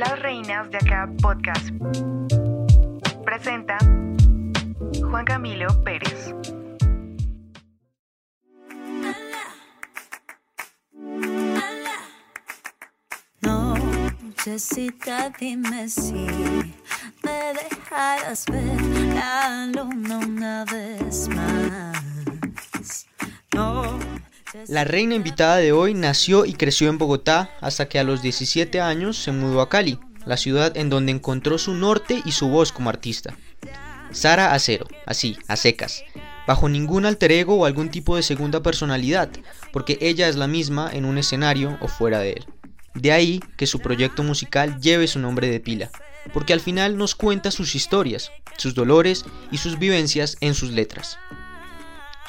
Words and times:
Las 0.00 0.18
Reinas 0.18 0.70
de 0.70 0.78
Acá 0.78 1.12
Podcast. 1.20 1.68
Presenta 3.22 3.76
Juan 4.98 5.26
Camilo 5.26 5.68
Pérez. 5.84 6.34
No, 13.42 13.74
Jessica, 14.42 15.30
dime 15.38 15.86
si 15.86 16.14
me 17.22 17.52
dejarás 17.52 18.46
ver 18.46 18.80
la 19.14 19.66
luna 19.66 20.16
una 20.16 20.64
vez 20.64 21.28
más. 21.28 23.06
No. 23.52 24.19
La 24.68 24.84
reina 24.84 25.14
invitada 25.14 25.58
de 25.58 25.70
hoy 25.72 25.94
nació 25.94 26.44
y 26.44 26.54
creció 26.54 26.88
en 26.88 26.98
Bogotá 26.98 27.50
hasta 27.60 27.88
que 27.88 27.98
a 27.98 28.04
los 28.04 28.20
17 28.20 28.80
años 28.80 29.16
se 29.16 29.30
mudó 29.30 29.60
a 29.60 29.68
Cali, 29.68 29.98
la 30.26 30.36
ciudad 30.36 30.76
en 30.76 30.90
donde 30.90 31.12
encontró 31.12 31.56
su 31.56 31.74
norte 31.74 32.20
y 32.24 32.32
su 32.32 32.48
voz 32.48 32.72
como 32.72 32.90
artista. 32.90 33.36
Sara 34.10 34.52
Acero, 34.52 34.88
así, 35.06 35.36
a 35.46 35.54
secas, 35.54 36.02
bajo 36.48 36.68
ningún 36.68 37.06
alter 37.06 37.30
ego 37.30 37.54
o 37.54 37.64
algún 37.64 37.90
tipo 37.90 38.16
de 38.16 38.24
segunda 38.24 38.60
personalidad, 38.60 39.30
porque 39.72 39.98
ella 40.00 40.28
es 40.28 40.34
la 40.34 40.48
misma 40.48 40.90
en 40.92 41.04
un 41.04 41.16
escenario 41.18 41.78
o 41.80 41.86
fuera 41.86 42.18
de 42.18 42.32
él. 42.32 42.46
De 42.94 43.12
ahí 43.12 43.40
que 43.56 43.68
su 43.68 43.78
proyecto 43.78 44.24
musical 44.24 44.80
lleve 44.80 45.06
su 45.06 45.20
nombre 45.20 45.48
de 45.48 45.60
pila, 45.60 45.90
porque 46.32 46.52
al 46.52 46.60
final 46.60 46.96
nos 46.96 47.14
cuenta 47.14 47.52
sus 47.52 47.76
historias, 47.76 48.32
sus 48.56 48.74
dolores 48.74 49.24
y 49.52 49.58
sus 49.58 49.78
vivencias 49.78 50.36
en 50.40 50.54
sus 50.54 50.70
letras. 50.70 51.18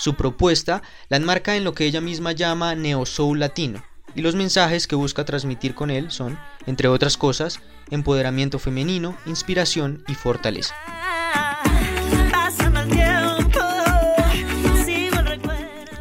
Su 0.02 0.16
propuesta 0.16 0.82
la 1.10 1.18
enmarca 1.18 1.56
en 1.56 1.64
lo 1.64 1.76
que 1.76 1.86
ella 1.86 2.02
misma 2.02 2.32
llama 2.32 2.74
neo 2.74 3.06
soul 3.06 3.40
latino, 3.40 3.84
y 4.16 4.22
los 4.22 4.34
mensajes 4.34 4.88
que 4.88 4.96
busca 4.96 5.26
transmitir 5.26 5.76
con 5.76 5.92
él 5.92 6.10
son, 6.10 6.40
entre 6.66 6.88
otras 6.88 7.18
cosas, 7.18 7.60
empoderamiento 7.92 8.58
femenino, 8.58 9.16
inspiración 9.28 10.04
y 10.08 10.16
fortaleza. 10.16 10.74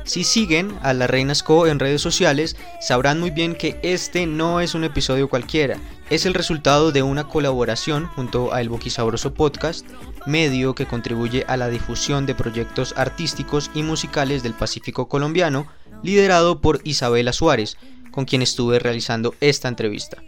Si 0.05 0.25
siguen 0.25 0.79
a 0.83 0.95
la 0.95 1.07
Reinas 1.07 1.43
Co 1.43 1.67
en 1.67 1.79
redes 1.79 2.01
sociales, 2.01 2.57
sabrán 2.81 3.21
muy 3.21 3.31
bien 3.31 3.55
que 3.55 3.79
este 3.83 4.27
no 4.27 4.63
es 4.63 4.75
un 4.75 4.85
episodio 4.85 5.29
cualquiera, 5.29 5.77
es 6.09 6.25
el 6.25 6.33
resultado 6.33 6.91
de 6.91 7.03
una 7.03 7.29
colaboración 7.29 8.07
junto 8.07 8.53
a 8.53 8.63
El 8.63 8.71
Boquisabroso 8.71 9.35
Podcast, 9.35 9.87
medio 10.27 10.75
que 10.75 10.87
contribuye 10.87 11.45
a 11.49 11.57
la 11.57 11.69
difusión 11.69 12.27
de 12.27 12.35
proyectos 12.35 12.95
artísticos 12.97 13.71
y 13.75 13.83
musicales 13.83 14.43
del 14.43 14.55
Pacífico 14.55 15.09
colombiano, 15.09 15.67
liderado 16.03 16.61
por 16.61 16.81
Isabela 16.85 17.33
Suárez, 17.33 17.77
con 18.11 18.25
quien 18.25 18.43
estuve 18.43 18.79
realizando 18.79 19.35
esta 19.41 19.69
entrevista. 19.69 20.19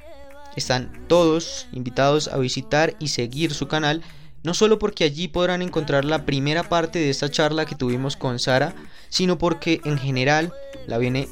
Están 0.56 1.06
todos 1.08 1.66
invitados 1.72 2.28
a 2.28 2.38
visitar 2.38 2.94
y 2.98 3.08
seguir 3.08 3.54
su 3.54 3.68
canal, 3.68 4.02
no 4.42 4.54
solo 4.54 4.78
porque 4.78 5.04
allí 5.04 5.28
podrán 5.28 5.62
encontrar 5.62 6.04
la 6.04 6.24
primera 6.26 6.68
parte 6.68 6.98
de 6.98 7.10
esta 7.10 7.30
charla 7.30 7.64
que 7.64 7.74
tuvimos 7.74 8.16
con 8.16 8.38
Sara, 8.38 8.74
sino 9.08 9.38
porque 9.38 9.80
en 9.84 9.98
general 9.98 10.52
la 10.86 10.98
viene 10.98 11.28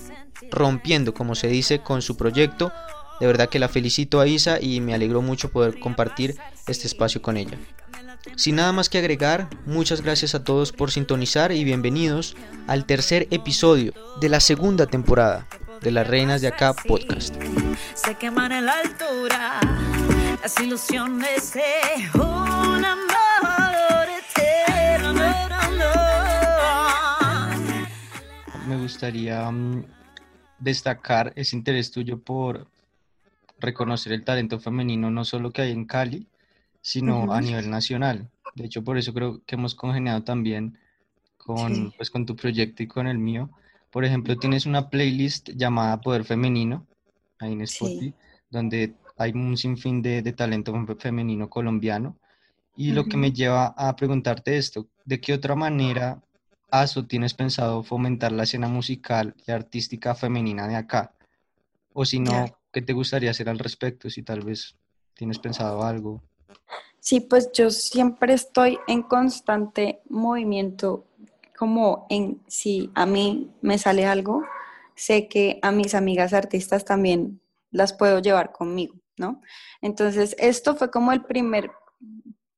rompiendo, 0.50 1.12
como 1.12 1.34
se 1.34 1.48
dice, 1.48 1.80
con 1.80 2.02
su 2.02 2.16
proyecto. 2.16 2.72
De 3.20 3.26
verdad 3.26 3.48
que 3.48 3.58
la 3.58 3.68
felicito 3.68 4.20
a 4.20 4.26
Isa 4.26 4.58
y 4.60 4.80
me 4.80 4.94
alegró 4.94 5.20
mucho 5.22 5.50
poder 5.50 5.78
compartir 5.78 6.36
este 6.66 6.86
espacio 6.86 7.20
con 7.20 7.36
ella. 7.36 7.58
Sin 8.36 8.56
nada 8.56 8.72
más 8.72 8.88
que 8.88 8.98
agregar, 8.98 9.48
muchas 9.66 10.02
gracias 10.02 10.34
a 10.34 10.44
todos 10.44 10.72
por 10.72 10.90
sintonizar 10.90 11.52
y 11.52 11.64
bienvenidos 11.64 12.36
al 12.66 12.84
tercer 12.84 13.26
episodio 13.30 13.92
de 14.20 14.28
la 14.28 14.40
segunda 14.40 14.86
temporada 14.86 15.46
de 15.80 15.90
las 15.90 16.06
Reinas 16.06 16.42
de 16.42 16.48
Acá 16.48 16.74
podcast. 16.74 17.34
Se 17.94 18.14
queman 18.16 18.52
en 18.52 18.66
la 18.66 18.74
altura 18.74 19.60
las 20.42 20.60
ilusiones 20.60 21.54
de 21.54 21.62
un 22.14 22.84
amor 22.84 24.08
eterno. 24.34 25.22
Me 28.66 28.76
gustaría 28.76 29.50
mm, 29.50 29.84
destacar 30.58 31.32
ese 31.36 31.56
interés 31.56 31.90
tuyo 31.90 32.18
por 32.20 32.66
reconocer 33.58 34.12
el 34.12 34.24
talento 34.24 34.58
femenino 34.58 35.10
no 35.10 35.24
solo 35.24 35.50
que 35.50 35.62
hay 35.62 35.72
en 35.72 35.86
Cali, 35.86 36.26
sino 36.80 37.32
a 37.32 37.40
nivel 37.40 37.70
nacional. 37.70 38.30
De 38.54 38.64
hecho, 38.64 38.82
por 38.82 38.98
eso 38.98 39.12
creo 39.14 39.42
que 39.44 39.54
hemos 39.56 39.74
congeniado 39.74 40.22
también 40.24 40.78
con, 41.36 41.90
Sí. 41.90 41.94
pues, 41.96 42.10
con 42.10 42.26
tu 42.26 42.36
proyecto 42.36 42.82
y 42.82 42.86
con 42.86 43.06
el 43.06 43.18
mío. 43.18 43.50
Por 43.90 44.04
ejemplo, 44.04 44.36
tienes 44.38 44.66
una 44.66 44.88
playlist 44.88 45.50
llamada 45.50 46.00
Poder 46.00 46.24
Femenino, 46.24 46.86
ahí 47.38 47.52
en 47.52 47.66
Sí. 47.66 47.84
Spotify, 47.84 48.14
donde 48.50 48.94
hay 49.16 49.32
un 49.32 49.56
sinfín 49.56 50.02
de, 50.02 50.22
de 50.22 50.32
talento 50.32 50.72
fem- 50.72 50.98
femenino 50.98 51.48
colombiano. 51.48 52.16
Y 52.76 52.92
lo 52.92 53.04
que 53.04 53.16
me 53.16 53.32
lleva 53.32 53.66
a 53.76 53.94
preguntarte 53.96 54.56
esto, 54.56 54.86
¿de 55.04 55.20
qué 55.20 55.34
otra 55.34 55.54
manera 55.54 56.22
has 56.70 56.96
o 56.96 57.04
tienes 57.04 57.34
pensado 57.34 57.82
fomentar 57.82 58.32
la 58.32 58.44
escena 58.44 58.68
musical 58.68 59.34
y 59.46 59.50
artística 59.50 60.14
femenina 60.14 60.66
de 60.68 60.76
acá? 60.76 61.12
O 61.92 62.04
si 62.04 62.20
no, 62.20 62.32
Ya. 62.46 62.54
¿qué 62.72 62.80
te 62.80 62.92
gustaría 62.92 63.32
hacer 63.32 63.48
al 63.48 63.58
respecto? 63.58 64.08
Si 64.08 64.22
tal 64.22 64.40
vez 64.42 64.76
tienes 65.14 65.38
pensado 65.38 65.82
algo. 65.82 66.22
Sí, 67.00 67.20
pues 67.20 67.50
yo 67.52 67.70
siempre 67.70 68.34
estoy 68.34 68.78
en 68.86 69.02
constante 69.02 70.00
movimiento, 70.08 71.06
como 71.58 72.06
en 72.10 72.42
si 72.46 72.90
a 72.94 73.06
mí 73.06 73.50
me 73.62 73.78
sale 73.78 74.06
algo, 74.06 74.44
sé 74.94 75.26
que 75.26 75.58
a 75.62 75.72
mis 75.72 75.94
amigas 75.94 76.34
artistas 76.34 76.84
también 76.84 77.40
las 77.70 77.94
puedo 77.94 78.18
llevar 78.20 78.52
conmigo, 78.52 78.94
¿no? 79.16 79.40
Entonces, 79.80 80.36
esto 80.38 80.76
fue 80.76 80.90
como 80.90 81.12
el 81.12 81.24
primer 81.24 81.70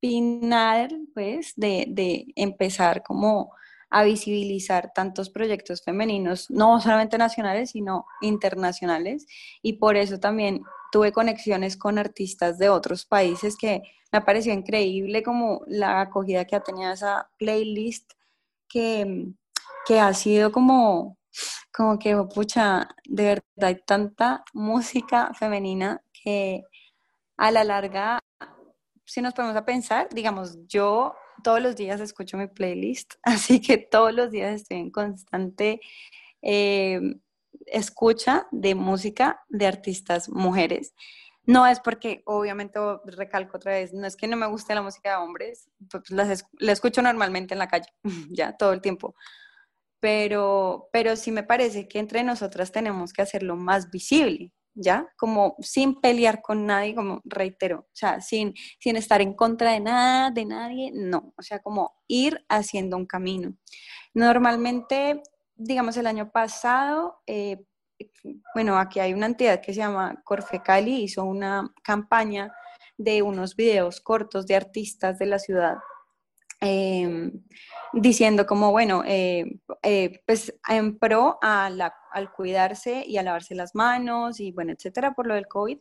pinar, 0.00 0.90
pues, 1.14 1.52
de, 1.56 1.86
de 1.88 2.26
empezar 2.34 3.04
como 3.04 3.52
a 3.90 4.02
visibilizar 4.02 4.92
tantos 4.92 5.30
proyectos 5.30 5.82
femeninos, 5.84 6.50
no 6.50 6.80
solamente 6.80 7.16
nacionales, 7.16 7.70
sino 7.70 8.06
internacionales, 8.22 9.26
y 9.62 9.74
por 9.74 9.96
eso 9.96 10.18
también 10.18 10.62
tuve 10.90 11.12
conexiones 11.12 11.76
con 11.76 11.98
artistas 11.98 12.58
de 12.58 12.70
otros 12.70 13.06
países 13.06 13.56
que 13.56 13.82
me 14.12 14.20
pareció 14.20 14.52
increíble 14.52 15.22
como 15.22 15.62
la 15.66 16.02
acogida 16.02 16.44
que 16.44 16.56
ha 16.56 16.60
tenido 16.60 16.92
esa 16.92 17.30
playlist 17.38 18.12
que, 18.68 19.32
que 19.86 20.00
ha 20.00 20.12
sido 20.12 20.52
como, 20.52 21.18
como 21.72 21.98
que, 21.98 22.14
pucha, 22.34 22.88
de 23.04 23.24
verdad 23.24 23.42
hay 23.62 23.76
tanta 23.86 24.44
música 24.52 25.32
femenina 25.34 26.02
que 26.12 26.62
a 27.38 27.50
la 27.50 27.64
larga, 27.64 28.20
si 29.04 29.22
nos 29.22 29.34
ponemos 29.34 29.56
a 29.56 29.64
pensar, 29.64 30.08
digamos, 30.12 30.58
yo 30.68 31.14
todos 31.42 31.60
los 31.60 31.74
días 31.74 32.00
escucho 32.00 32.36
mi 32.36 32.46
playlist, 32.46 33.14
así 33.22 33.60
que 33.60 33.78
todos 33.78 34.12
los 34.12 34.30
días 34.30 34.54
estoy 34.54 34.78
en 34.78 34.90
constante 34.90 35.80
eh, 36.42 37.00
escucha 37.66 38.46
de 38.50 38.74
música 38.74 39.42
de 39.48 39.66
artistas 39.66 40.28
mujeres. 40.28 40.94
No 41.46 41.66
es 41.66 41.80
porque, 41.80 42.22
obviamente, 42.26 42.78
recalco 43.06 43.56
otra 43.56 43.72
vez, 43.72 43.92
no 43.92 44.06
es 44.06 44.16
que 44.16 44.28
no 44.28 44.36
me 44.36 44.46
guste 44.46 44.74
la 44.74 44.82
música 44.82 45.10
de 45.10 45.16
hombres, 45.16 45.68
pues 45.90 46.10
las 46.10 46.30
es- 46.30 46.46
la 46.58 46.72
escucho 46.72 47.02
normalmente 47.02 47.54
en 47.54 47.58
la 47.58 47.68
calle, 47.68 47.88
ya 48.30 48.56
todo 48.56 48.72
el 48.72 48.80
tiempo. 48.80 49.14
Pero, 50.00 50.88
pero 50.92 51.16
sí 51.16 51.30
me 51.32 51.44
parece 51.44 51.88
que 51.88 51.98
entre 52.00 52.24
nosotras 52.24 52.72
tenemos 52.72 53.12
que 53.12 53.22
hacerlo 53.22 53.56
más 53.56 53.90
visible, 53.90 54.52
¿ya? 54.74 55.06
Como 55.16 55.56
sin 55.60 56.00
pelear 56.00 56.42
con 56.42 56.66
nadie, 56.66 56.94
como 56.96 57.20
reitero, 57.24 57.80
o 57.82 57.90
sea, 57.94 58.20
sin, 58.20 58.54
sin 58.80 58.96
estar 58.96 59.20
en 59.22 59.34
contra 59.34 59.72
de 59.72 59.80
nada, 59.80 60.30
de 60.32 60.44
nadie, 60.44 60.90
no, 60.94 61.32
o 61.36 61.42
sea, 61.42 61.60
como 61.60 61.94
ir 62.08 62.44
haciendo 62.48 62.96
un 62.96 63.06
camino. 63.06 63.54
Normalmente, 64.14 65.22
digamos, 65.54 65.96
el 65.96 66.06
año 66.06 66.30
pasado, 66.32 67.22
eh, 67.26 67.64
bueno, 68.54 68.78
aquí 68.78 69.00
hay 69.00 69.12
una 69.14 69.26
entidad 69.26 69.60
que 69.60 69.72
se 69.74 69.78
llama 69.80 70.20
Corfecali, 70.24 71.02
hizo 71.02 71.24
una 71.24 71.70
campaña 71.82 72.52
de 72.98 73.22
unos 73.22 73.56
videos 73.56 74.00
cortos 74.00 74.46
de 74.46 74.56
artistas 74.56 75.18
de 75.18 75.26
la 75.26 75.38
ciudad 75.38 75.76
eh, 76.60 77.32
diciendo 77.92 78.46
como, 78.46 78.70
bueno, 78.70 79.02
eh, 79.06 79.58
eh, 79.82 80.20
pues 80.26 80.54
en 80.68 80.98
pro 80.98 81.38
a 81.42 81.68
la- 81.70 81.94
al 82.12 82.30
cuidarse 82.32 83.04
y 83.06 83.16
a 83.18 83.22
lavarse 83.24 83.54
las 83.56 83.74
manos 83.74 84.38
y 84.40 84.52
bueno, 84.52 84.72
etcétera, 84.72 85.12
por 85.14 85.26
lo 85.26 85.34
del 85.34 85.48
COVID. 85.48 85.78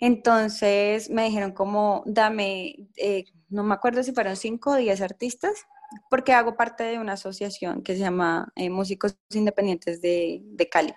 Entonces 0.00 1.10
me 1.10 1.24
dijeron 1.24 1.52
como, 1.52 2.02
dame, 2.06 2.74
eh, 2.96 3.24
no 3.48 3.62
me 3.62 3.74
acuerdo 3.74 4.02
si 4.02 4.12
fueron 4.12 4.36
cinco 4.36 4.70
o 4.72 4.76
diez 4.76 5.00
artistas, 5.00 5.64
porque 6.10 6.32
hago 6.32 6.56
parte 6.56 6.82
de 6.84 6.98
una 6.98 7.12
asociación 7.12 7.82
que 7.82 7.94
se 7.94 8.00
llama 8.00 8.52
Músicos 8.70 9.16
Independientes 9.30 10.02
de, 10.02 10.40
de 10.42 10.68
Cali. 10.68 10.92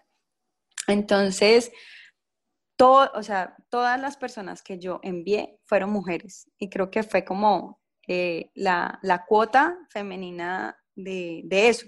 Entonces, 0.88 1.72
todo, 2.76 3.12
o 3.16 3.24
sea, 3.24 3.56
todas 3.70 4.00
las 4.00 4.18
personas 4.18 4.62
que 4.62 4.80
yo 4.80 5.00
envié 5.04 5.60
fueron 5.66 5.90
mujeres 5.92 6.50
y 6.58 6.70
creo 6.70 6.92
que 6.92 7.04
fue 7.04 7.26
como 7.26 7.82
eh, 8.08 8.52
la, 8.56 9.00
la 9.02 9.26
cuota 9.26 9.78
femenina 9.90 10.78
de, 10.96 11.42
de 11.46 11.70
eso, 11.70 11.88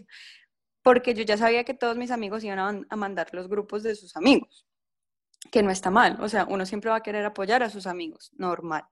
porque 0.84 1.14
yo 1.14 1.24
ya 1.24 1.38
sabía 1.38 1.64
que 1.64 1.74
todos 1.74 1.98
mis 1.98 2.12
amigos 2.12 2.44
iban 2.44 2.60
a, 2.60 2.66
man- 2.66 2.88
a 2.90 2.96
mandar 2.96 3.30
los 3.34 3.48
grupos 3.48 3.84
de 3.84 3.96
sus 3.96 4.16
amigos. 4.18 4.66
que 5.52 5.64
no 5.64 5.72
está 5.72 5.90
mal, 5.92 6.18
o 6.22 6.30
sea, 6.30 6.46
uno 6.50 6.66
siempre 6.66 6.90
va 6.92 6.98
a 6.98 7.04
querer 7.04 7.26
apoyar 7.26 7.64
a 7.64 7.70
sus 7.70 7.88
amigos, 7.88 8.32
normal. 8.38 8.84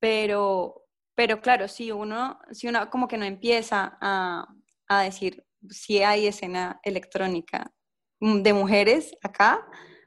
Pero, 0.00 0.86
pero 1.14 1.40
claro, 1.40 1.68
si 1.68 1.92
uno, 1.92 2.38
si 2.50 2.68
uno 2.68 2.90
como 2.90 3.08
que 3.08 3.18
no 3.18 3.24
empieza 3.24 3.98
a, 4.00 4.46
a 4.88 5.02
decir 5.02 5.44
si 5.70 6.02
hay 6.02 6.26
escena 6.26 6.80
electrónica 6.82 7.72
de 8.22 8.52
mujeres 8.52 9.16
acá, 9.22 9.66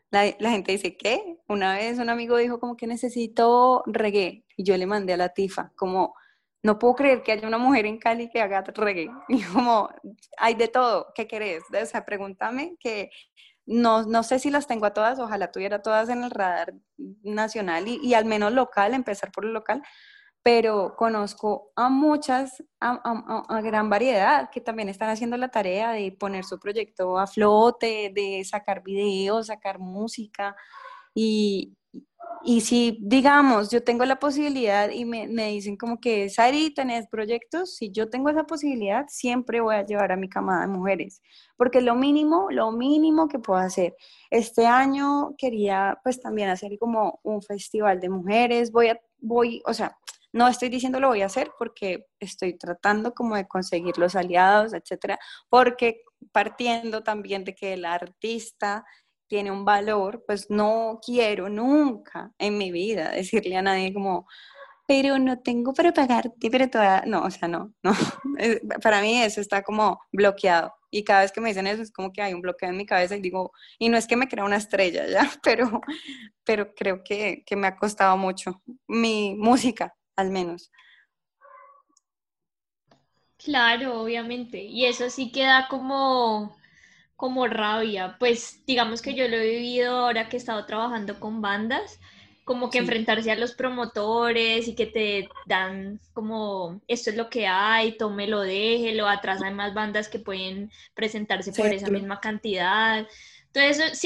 la, 0.10 0.34
la, 0.40 0.52
gente 0.52 0.72
dice, 0.72 0.96
¿qué? 0.96 1.38
Una 1.50 1.76
vez 1.76 2.00
un 2.00 2.10
amigo 2.10 2.38
dijo 2.38 2.60
como 2.60 2.78
que 2.78 2.88
necesito 2.88 3.84
reggae 3.86 4.46
y 4.56 4.64
yo 4.64 4.78
le 4.78 4.86
mandé 4.86 5.14
a 5.14 5.18
la 5.18 5.30
tifa, 5.30 5.74
como, 5.76 6.16
no 6.64 6.80
puedo 6.80 6.96
creer 6.96 7.22
que 7.24 7.34
haya 7.34 7.48
una 7.48 7.58
mujer 7.58 7.86
en 7.86 8.00
Cali 8.00 8.30
que 8.30 8.42
haga 8.42 8.62
reggae. 8.62 9.10
Y 9.30 9.44
como, 9.44 9.90
hay 10.38 10.56
de 10.56 10.70
todo, 10.70 11.08
¿qué 11.14 11.28
querés? 11.28 11.64
O 11.70 11.86
sea, 11.86 12.06
pregúntame 12.06 12.78
que 12.80 13.10
no, 13.66 14.04
no 14.04 14.24
sé 14.24 14.40
si 14.40 14.50
las 14.50 14.68
tengo 14.68 14.86
a 14.86 14.94
todas, 14.94 15.20
ojalá 15.20 15.52
tuviera 15.52 15.82
todas 15.82 16.08
en 16.10 16.24
el 16.24 16.32
radar 16.32 16.74
nacional 17.24 17.88
y, 17.88 18.00
y 18.02 18.14
al 18.14 18.26
menos 18.26 18.54
local, 18.54 18.94
empezar 18.94 19.32
por 19.32 19.46
el 19.46 19.54
local, 19.54 19.84
pero 20.45 20.95
conozco 20.95 21.71
a 21.75 21.89
muchas, 21.89 22.63
a, 22.80 23.01
a, 23.03 23.57
a, 23.57 23.62
gran 23.62 23.89
variedad 23.89 24.51
que 24.51 24.62
también 24.62 24.89
están 24.89 25.09
haciendo 25.09 25.38
la 25.38 25.50
tarea 25.50 25.94
de 25.94 26.12
poner 26.12 26.44
su 26.45 26.59
proyecto 26.59 27.18
a 27.18 27.25
flote, 27.25 28.12
de 28.13 28.44
sacar 28.45 28.83
videos, 28.83 29.47
sacar 29.47 29.80
música. 29.80 30.56
Y, 31.15 31.75
y 32.44 32.62
si, 32.62 33.00
digamos, 33.01 33.71
yo 33.71 33.83
tengo 33.83 34.06
la 34.06 34.19
posibilidad 34.19 34.92
y 34.92 35.03
me, 35.03 35.27
me, 35.27 35.47
dicen 35.47 35.77
como 35.77 36.00
que, 36.00 36.30
Sari, 36.30 36.71
¿tenés 36.71 37.07
proyectos? 37.07 37.75
Si 37.75 37.89
yo 37.89 38.12
tengo 38.12 38.30
esa 38.30 38.44
posibilidad, 38.44 39.06
siempre 39.07 39.62
voy 39.62 39.74
a 39.77 39.86
llevar 39.86 40.12
a 40.12 40.15
mi 40.15 40.30
camada 40.30 40.62
de 40.62 40.68
mujeres, 40.68 41.24
porque 41.57 41.81
lo 41.81 41.95
mínimo, 41.95 42.51
lo 42.51 42.71
mínimo 42.71 43.27
que 43.30 43.39
puedo 43.39 43.59
hacer. 43.59 43.95
Este 44.30 44.68
año 44.68 45.33
quería 45.39 45.97
pues 46.03 46.21
también 46.21 46.50
hacer 46.50 46.77
como 46.77 47.19
un 47.24 47.42
festival 47.42 48.00
de 48.00 48.09
mujeres, 48.09 48.71
voy 48.71 48.89
a, 48.89 49.01
voy, 49.19 49.63
o 49.65 49.74
sea, 49.74 49.97
no 50.36 50.50
estoy 50.50 50.68
diciendo 50.68 51.00
lo 51.00 51.08
voy 51.08 51.22
a 51.22 51.28
hacer 51.28 51.52
porque 51.58 52.08
estoy 52.20 52.58
tratando 52.58 53.14
como 53.14 53.38
de 53.38 53.48
conseguir 53.48 53.98
los 53.98 54.18
aliados, 54.18 54.74
etcétera, 54.74 55.18
porque 55.50 56.02
partiendo 56.34 57.04
también 57.04 57.46
de 57.46 57.56
que 57.56 57.72
el 57.74 57.86
artista 57.86 58.84
tiene 59.28 59.50
un 59.50 59.64
valor, 59.64 60.26
pues 60.28 60.50
no 60.50 61.00
quiero 61.04 61.48
nunca 61.48 62.34
en 62.38 62.58
mi 62.58 62.70
vida 62.72 63.12
decirle 63.12 63.56
a 63.56 63.62
nadie 63.62 63.94
como, 63.94 64.28
pero 64.86 65.18
no 65.20 65.40
tengo 65.40 65.74
para 65.74 65.94
pagarte, 65.94 66.52
pero 66.52 66.70
toda, 66.70 67.04
no, 67.06 67.24
o 67.24 67.31
sea, 67.31 67.48
no, 67.48 67.74
no, 67.81 67.94
para 68.84 69.02
mí 69.02 69.22
eso 69.22 69.40
está 69.40 69.64
como 69.64 70.02
bloqueado. 70.12 70.74
Y 70.92 71.06
cada 71.06 71.22
vez 71.22 71.31
que 71.31 71.42
me 71.42 71.50
dicen 71.50 71.68
eso 71.68 71.81
es 71.81 71.92
como 71.92 72.12
que 72.12 72.22
hay 72.22 72.34
un 72.34 72.42
bloqueo 72.42 72.70
en 72.70 72.78
mi 72.78 72.86
cabeza 72.86 73.16
y 73.16 73.22
digo, 73.22 73.54
y 73.80 73.88
no 73.88 73.98
es 73.98 74.06
que 74.06 74.18
me 74.18 74.28
crea 74.28 74.44
una 74.44 74.58
estrella 74.58 75.08
ya, 75.08 75.30
pero, 75.44 75.80
pero 76.44 76.74
creo 76.76 77.04
que, 77.06 77.44
que 77.46 77.56
me 77.56 77.68
ha 77.68 77.78
costado 77.78 78.18
mucho 78.18 78.62
mi 78.88 79.36
música, 79.36 79.96
al 80.16 80.32
menos. 80.32 80.72
Claro, 83.38 84.02
obviamente. 84.02 84.64
Y 84.64 84.86
eso 84.86 85.10
sí 85.10 85.32
queda 85.32 85.68
como 85.70 86.56
como 87.16 87.48
rabia. 87.48 88.18
Pues 88.20 88.64
digamos 88.66 89.02
que 89.02 89.14
yo 89.14 89.28
lo 89.28 89.38
he 89.38 89.50
vivido 89.50 89.98
ahora 89.98 90.30
que 90.30 90.38
he 90.38 90.40
estado 90.40 90.66
trabajando 90.66 91.20
con 91.20 91.42
bandas, 91.42 92.00
como 92.44 92.70
que 92.70 92.80
sí. 92.80 92.80
enfrentarse 92.80 93.32
a 93.32 93.36
los 93.38 93.54
promotores 93.56 94.68
y 94.68 94.76
que 94.76 94.86
te 94.86 95.30
dan 95.46 96.00
como 96.14 96.82
esto 96.88 97.10
es 97.10 97.16
lo 97.18 97.30
que 97.30 97.48
hay, 97.48 97.98
tómelo, 97.98 98.42
déjelo, 98.42 99.08
atrás 99.08 99.42
hay 99.42 99.54
más 99.54 99.74
bandas 99.74 100.10
que 100.10 100.20
pueden 100.20 100.72
presentarse 100.94 101.54
sí, 101.54 101.62
por 101.62 101.74
esa 101.74 101.90
misma 101.90 102.20
cantidad. 102.20 103.08
Entonces 103.56 104.02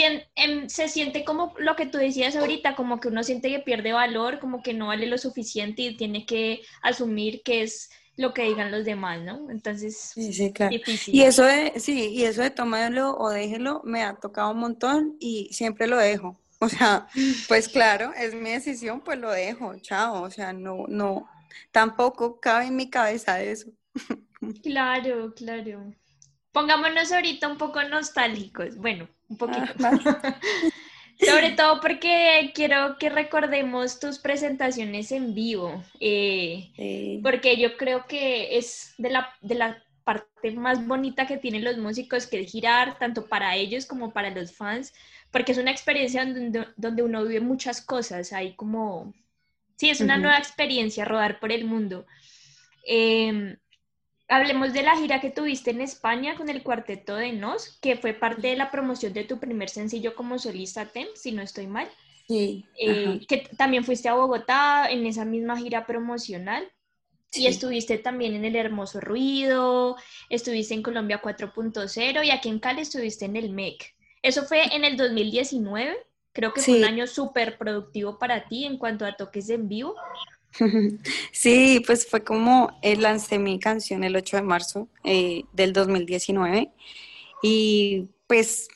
se 0.68 0.88
siente 0.88 1.24
como 1.26 1.54
lo 1.58 1.76
que 1.76 1.88
tú 1.88 1.98
decías 1.98 2.36
ahorita, 2.36 2.76
como 2.76 3.00
que 3.00 3.08
uno 3.08 3.24
siente 3.24 3.50
que 3.50 3.60
pierde 3.60 3.94
valor, 3.94 4.40
como 4.40 4.62
que 4.62 4.74
no 4.74 4.88
vale 4.88 5.08
lo 5.08 5.18
suficiente 5.18 5.82
y 5.82 5.98
tiene 5.98 6.26
que 6.26 6.62
asumir 6.82 7.42
que 7.44 7.64
es 7.64 7.90
lo 8.16 8.34
que 8.34 8.44
digan 8.44 8.70
los 8.70 8.86
demás, 8.86 9.22
¿no? 9.22 9.50
Entonces, 9.50 9.98
sí, 9.98 10.34
sí, 10.34 10.52
claro. 10.52 10.72
difícil. 10.72 11.16
Y 11.16 11.24
eso 11.24 11.44
de, 11.44 11.80
sí, 11.80 12.10
y 12.10 12.26
eso 12.26 12.42
de 12.42 12.52
tomarlo 12.52 13.16
o 13.18 13.30
déjelo 13.30 13.82
me 13.86 14.04
ha 14.04 14.16
tocado 14.16 14.52
un 14.52 14.60
montón 14.60 15.16
y 15.20 15.50
siempre 15.52 15.88
lo 15.88 15.98
dejo. 15.98 16.40
O 16.60 16.68
sea, 16.68 17.08
pues 17.48 17.70
claro, 17.70 18.12
es 18.18 18.34
mi 18.36 18.52
decisión, 18.52 19.02
pues 19.02 19.18
lo 19.18 19.32
dejo, 19.32 19.74
chao. 19.80 20.22
O 20.22 20.30
sea, 20.30 20.52
no, 20.54 20.86
no, 20.90 21.30
tampoco 21.72 22.40
cabe 22.40 22.66
en 22.66 22.76
mi 22.76 22.90
cabeza 22.90 23.42
eso. 23.42 23.72
Claro, 24.64 25.34
claro. 25.34 25.94
Pongámonos 26.52 27.12
ahorita 27.12 27.48
un 27.48 27.58
poco 27.58 27.84
nostálgicos. 27.84 28.76
Bueno, 28.78 29.08
un 29.28 29.38
poquito. 29.38 29.74
Ah, 29.84 30.40
Sobre 31.20 31.52
todo 31.52 31.82
porque 31.82 32.52
quiero 32.56 32.98
que 32.98 33.10
recordemos 33.10 34.00
tus 34.00 34.20
presentaciones 34.20 35.12
en 35.12 35.36
vivo, 35.36 35.84
eh, 36.00 36.72
sí. 36.78 37.20
porque 37.22 37.58
yo 37.58 37.76
creo 37.76 38.06
que 38.08 38.58
es 38.58 38.94
de 38.98 39.10
la, 39.10 39.30
de 39.42 39.56
la 39.56 39.84
parte 40.06 40.52
más 40.52 40.88
bonita 40.88 41.28
que 41.28 41.38
tienen 41.38 41.66
los 41.66 41.78
músicos, 41.78 42.26
que 42.26 42.40
es 42.40 42.52
girar 42.52 42.98
tanto 43.00 43.28
para 43.28 43.58
ellos 43.58 43.86
como 43.86 44.14
para 44.14 44.30
los 44.30 44.54
fans, 44.54 44.94
porque 45.30 45.52
es 45.52 45.58
una 45.58 45.72
experiencia 45.72 46.26
donde, 46.26 46.68
donde 46.78 47.04
uno 47.04 47.26
vive 47.26 47.42
muchas 47.42 47.82
cosas, 47.82 48.32
hay 48.32 48.56
como, 48.56 49.14
sí, 49.76 49.90
es 49.90 50.00
una 50.00 50.16
uh 50.16 50.20
-huh. 50.20 50.22
nueva 50.22 50.38
experiencia 50.38 51.04
rodar 51.04 51.42
por 51.42 51.52
el 51.52 51.66
mundo. 51.66 52.06
Eh, 52.88 53.58
Hablemos 54.30 54.74
de 54.74 54.84
la 54.84 54.96
gira 54.96 55.20
que 55.20 55.32
tuviste 55.32 55.72
en 55.72 55.82
España 55.82 56.36
con 56.36 56.50
el 56.50 56.62
cuarteto 56.62 57.16
de 57.16 57.34
Nos, 57.34 57.80
que 57.82 57.98
fue 57.98 58.14
parte 58.14 58.48
de 58.50 58.56
la 58.56 58.70
promoción 58.70 59.12
de 59.12 59.24
tu 59.24 59.40
primer 59.40 59.70
sencillo 59.70 60.14
como 60.14 60.38
solista 60.38 60.86
TEM, 60.86 61.08
si 61.16 61.32
no 61.32 61.42
estoy 61.42 61.66
mal. 61.66 61.90
Sí. 62.28 62.64
Eh, 62.80 63.22
que 63.28 63.50
también 63.58 63.84
fuiste 63.84 64.08
a 64.08 64.14
Bogotá 64.14 64.88
en 64.92 65.08
esa 65.08 65.26
misma 65.26 65.58
gira 65.58 65.88
promocional. 65.88 66.72
Sí. 67.32 67.44
Y 67.44 67.48
estuviste 67.48 67.98
también 67.98 68.36
en 68.36 68.46
El 68.46 68.56
Hermoso 68.56 69.00
Ruido, 69.00 69.96
estuviste 70.30 70.76
en 70.76 70.84
Colombia 70.84 71.22
4.0 71.24 72.24
y 72.24 72.30
aquí 72.30 72.50
en 72.50 72.60
Cali 72.60 72.82
estuviste 72.82 73.26
en 73.26 73.36
el 73.36 73.50
MEC. 73.50 73.96
Eso 74.22 74.44
fue 74.44 74.64
en 74.76 74.86
el 74.86 74.96
2019. 74.96 75.98
Creo 76.34 76.54
que 76.54 76.62
sí. 76.62 76.72
fue 76.72 76.80
un 76.82 76.86
año 76.86 77.08
súper 77.08 77.58
productivo 77.58 78.20
para 78.20 78.48
ti 78.48 78.66
en 78.66 78.78
cuanto 78.78 79.06
a 79.06 79.16
toques 79.16 79.50
en 79.50 79.68
vivo. 79.68 79.96
Sí, 81.32 81.82
pues 81.86 82.08
fue 82.08 82.24
como 82.24 82.78
eh, 82.82 82.96
lancé 82.96 83.40
mi 83.40 83.60
canción 83.60 84.04
el 84.04 84.16
8 84.16 84.38
de 84.38 84.44
marzo 84.44 84.90
eh, 85.04 85.44
del 85.54 85.74
2019 85.74 86.72
y 87.42 88.10
pues 88.28 88.68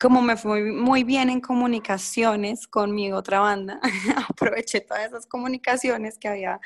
como 0.00 0.22
me 0.22 0.36
fue 0.36 0.72
muy 0.72 1.02
bien 1.02 1.28
en 1.28 1.40
comunicaciones 1.40 2.66
con 2.68 2.94
mi 2.94 3.12
otra 3.12 3.40
banda, 3.40 3.80
aproveché 4.28 4.80
todas 4.80 5.06
esas 5.06 5.26
comunicaciones 5.26 6.18
que 6.18 6.28
había 6.28 6.60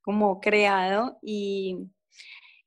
como 0.00 0.40
creado 0.40 1.18
y, 1.22 1.76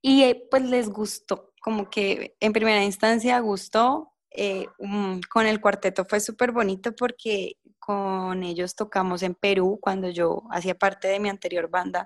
y 0.02 0.24
eh, 0.24 0.48
pues 0.50 0.64
les 0.64 0.90
gustó, 0.90 1.54
como 1.62 1.90
que 1.90 2.36
en 2.40 2.54
primera 2.54 2.84
instancia 2.84 3.40
gustó, 3.40 4.14
eh, 4.30 4.68
um, 4.78 5.20
con 5.30 5.46
el 5.46 5.60
cuarteto 5.60 6.06
fue 6.06 6.20
súper 6.20 6.52
bonito 6.52 6.96
porque 6.96 7.58
con 7.82 8.44
ellos 8.44 8.76
tocamos 8.76 9.24
en 9.24 9.34
Perú 9.34 9.80
cuando 9.82 10.10
yo 10.10 10.44
hacía 10.52 10.76
parte 10.76 11.08
de 11.08 11.20
mi 11.20 11.30
anterior 11.30 11.68
banda 11.68 12.06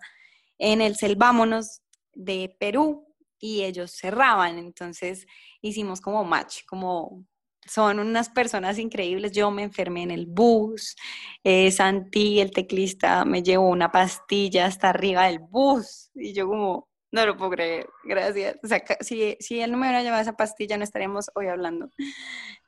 en 0.58 0.80
el 0.80 0.96
Selvámonos 0.96 1.82
de 2.14 2.56
Perú 2.58 3.06
y 3.38 3.64
ellos 3.64 3.92
cerraban, 3.92 4.58
entonces 4.58 5.28
hicimos 5.62 6.00
como 6.00 6.24
match, 6.24 6.66
como 6.66 7.26
son 7.66 8.00
unas 8.00 8.30
personas 8.30 8.80
increíbles, 8.80 9.34
yo 9.34 9.52
me 9.52 9.64
enfermé 9.64 10.04
en 10.04 10.12
el 10.12 10.28
bus, 10.28 10.96
eh, 11.44 11.70
Santi, 11.72 12.40
el 12.40 12.52
teclista, 12.52 13.26
me 13.26 13.44
llevó 13.44 13.68
una 13.68 13.92
pastilla 13.92 14.68
hasta 14.68 14.90
arriba 14.90 15.26
del 15.26 15.40
bus 15.40 16.10
y 16.16 16.32
yo 16.32 16.48
como, 16.48 16.88
no 17.16 17.26
lo 17.26 17.38
puedo 17.38 17.52
creer, 17.52 17.90
gracias. 18.04 18.58
O 18.62 18.68
sea, 18.68 18.84
si, 19.00 19.38
si 19.40 19.62
él 19.62 19.72
no 19.72 19.78
me 19.78 19.88
hubiera 19.88 20.04
llevado 20.04 20.22
esa 20.22 20.36
pastilla, 20.36 20.78
no 20.78 20.84
estaríamos 20.84 21.32
hoy 21.34 21.48
hablando. 21.48 21.90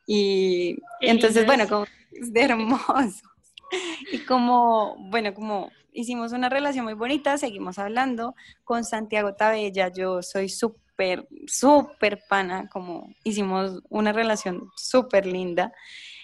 Y 0.08 0.78
entonces, 1.02 1.46
bueno, 1.46 1.68
como 1.68 1.86
es 2.14 2.34
de 2.34 2.42
hermoso. 2.42 3.28
Y 4.14 4.20
como, 4.20 4.96
bueno, 5.10 5.34
como 5.34 5.72
hicimos 5.92 6.32
una 6.32 6.48
relación 6.48 6.86
muy 6.86 6.94
bonita, 6.94 7.38
seguimos 7.38 7.78
hablando 7.78 8.34
con 8.64 8.86
Santiago 8.86 9.36
Tabella, 9.36 9.90
yo 9.90 10.22
soy 10.22 10.48
súper, 10.48 11.28
súper 11.48 12.24
pana, 12.30 12.70
como 12.70 13.14
hicimos 13.26 13.82
una 13.90 14.14
relación 14.14 14.70
súper 14.78 15.26
linda. 15.26 15.74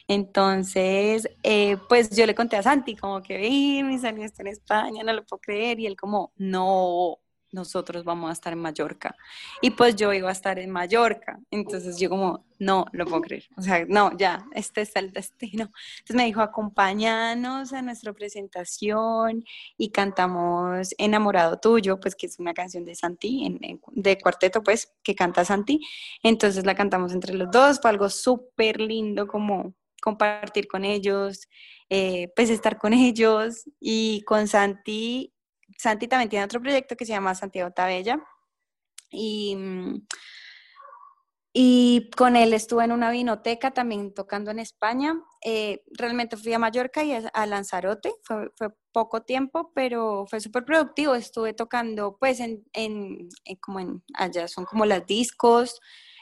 Entonces, 0.08 1.28
eh, 1.44 1.76
pues 1.90 2.16
yo 2.16 2.26
le 2.26 2.34
conté 2.34 2.56
a 2.56 2.64
Santi 2.64 2.96
como 2.96 3.22
que, 3.22 3.84
mi 3.84 4.00
salió 4.00 4.24
está 4.24 4.44
en 4.44 4.48
España, 4.48 5.04
no 5.04 5.12
lo 5.12 5.26
puedo 5.26 5.42
creer, 5.42 5.82
y 5.82 5.86
él 5.86 5.98
como, 5.98 6.32
no, 6.38 7.20
nosotros 7.54 8.04
vamos 8.04 8.30
a 8.30 8.34
estar 8.34 8.54
en 8.54 8.60
Mallorca. 8.60 9.16
Y 9.62 9.72
pues 9.72 9.96
yo 9.96 10.12
iba 10.12 10.30
a 10.30 10.32
estar 10.32 10.60
en 10.60 10.70
Mallorca. 10.72 11.40
Entonces 11.52 11.98
yo 12.00 12.10
como, 12.10 12.46
no, 12.60 12.86
lo 12.92 13.06
puedo 13.06 13.22
creer. 13.22 13.46
O 13.56 13.62
sea, 13.62 13.86
no, 13.88 14.16
ya, 14.18 14.46
este 14.54 14.82
es 14.82 14.96
el 14.96 15.12
destino. 15.12 15.72
Entonces 16.00 16.16
me 16.16 16.26
dijo, 16.26 16.42
acompáñanos 16.42 17.74
a 17.74 17.82
nuestra 17.82 18.14
presentación 18.14 19.44
y 19.78 19.92
cantamos 19.92 20.94
Enamorado 20.98 21.60
Tuyo, 21.60 22.00
pues 22.00 22.16
que 22.16 22.26
es 22.26 22.40
una 22.40 22.54
canción 22.54 22.86
de 22.86 22.96
Santi, 22.96 23.58
de 23.92 24.18
cuarteto, 24.18 24.64
pues, 24.64 24.92
que 25.04 25.16
canta 25.16 25.46
Santi. 25.46 25.80
Entonces 26.24 26.66
la 26.66 26.76
cantamos 26.76 27.14
entre 27.14 27.34
los 27.34 27.52
dos, 27.52 27.80
fue 27.82 27.92
algo 27.92 28.10
súper 28.10 28.82
lindo, 28.82 29.28
como 29.28 29.74
compartir 30.02 30.68
con 30.68 30.84
ellos, 30.84 31.48
eh, 31.90 32.30
pues 32.36 32.50
estar 32.50 32.78
con 32.78 32.94
ellos 32.94 33.64
y 33.80 34.22
con 34.24 34.48
Santi, 34.48 35.33
Santi 35.78 36.08
también 36.08 36.30
tiene 36.30 36.46
otro 36.46 36.62
proyecto 36.62 36.96
que 36.96 37.06
se 37.06 37.14
llama 37.14 37.36
Santiago 37.36 37.72
Tabella 37.72 38.20
y, 39.10 39.56
mm, 39.56 40.06
y 41.56 42.10
con 42.18 42.36
él 42.36 42.52
estuve 42.54 42.84
en 42.84 42.92
una 42.92 43.12
vinoteca 43.12 43.72
también 43.72 44.12
tocando 44.16 44.50
en 44.50 44.58
España. 44.58 45.22
Eh, 45.46 45.84
realmente 45.92 46.36
fui 46.36 46.52
a 46.52 46.58
Mallorca 46.60 47.04
y 47.04 47.14
a 47.14 47.46
Lanzarote, 47.46 48.12
fue, 48.24 48.50
poco 48.92 49.22
tiempo, 49.22 49.72
pero 49.76 50.26
fue 50.28 50.40
súper 50.40 50.66
productivo. 50.66 51.14
Estuve 51.14 51.54
tocando 51.54 52.18
pues 52.20 52.40
en, 52.40 52.64
en, 52.74 53.30
como 53.62 53.80
en 53.80 54.04
allá 54.16 54.48
son 54.48 54.66
como 54.66 54.86
las 54.86 55.06
discos, 55.06 55.80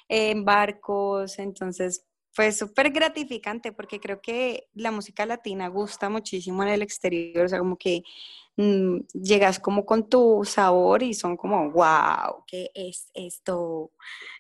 en 0.10 0.44
barcos, 0.44 1.40
entonces 1.40 2.06
fue 2.34 2.52
súper 2.52 2.92
gratificante 2.92 3.72
porque 3.72 4.00
creo 4.00 4.22
que 4.22 4.70
la 4.74 4.92
música 4.92 5.26
latina 5.26 5.68
gusta 5.68 6.10
muchísimo 6.10 6.64
en 6.64 6.70
el 6.70 6.82
exterior, 6.82 7.46
o 7.46 7.50
sea, 7.50 7.60
como 7.60 7.78
que 7.78 8.04
mm, 8.58 9.00
llegas 9.14 9.60
como 9.60 9.86
con 9.86 10.08
tu 10.10 10.44
sabor 10.46 11.04
y 11.04 11.14
son 11.14 11.36
como, 11.36 11.72
wow, 11.72 12.44
¿qué 12.48 12.72
es 12.74 13.10
esto? 13.14 13.92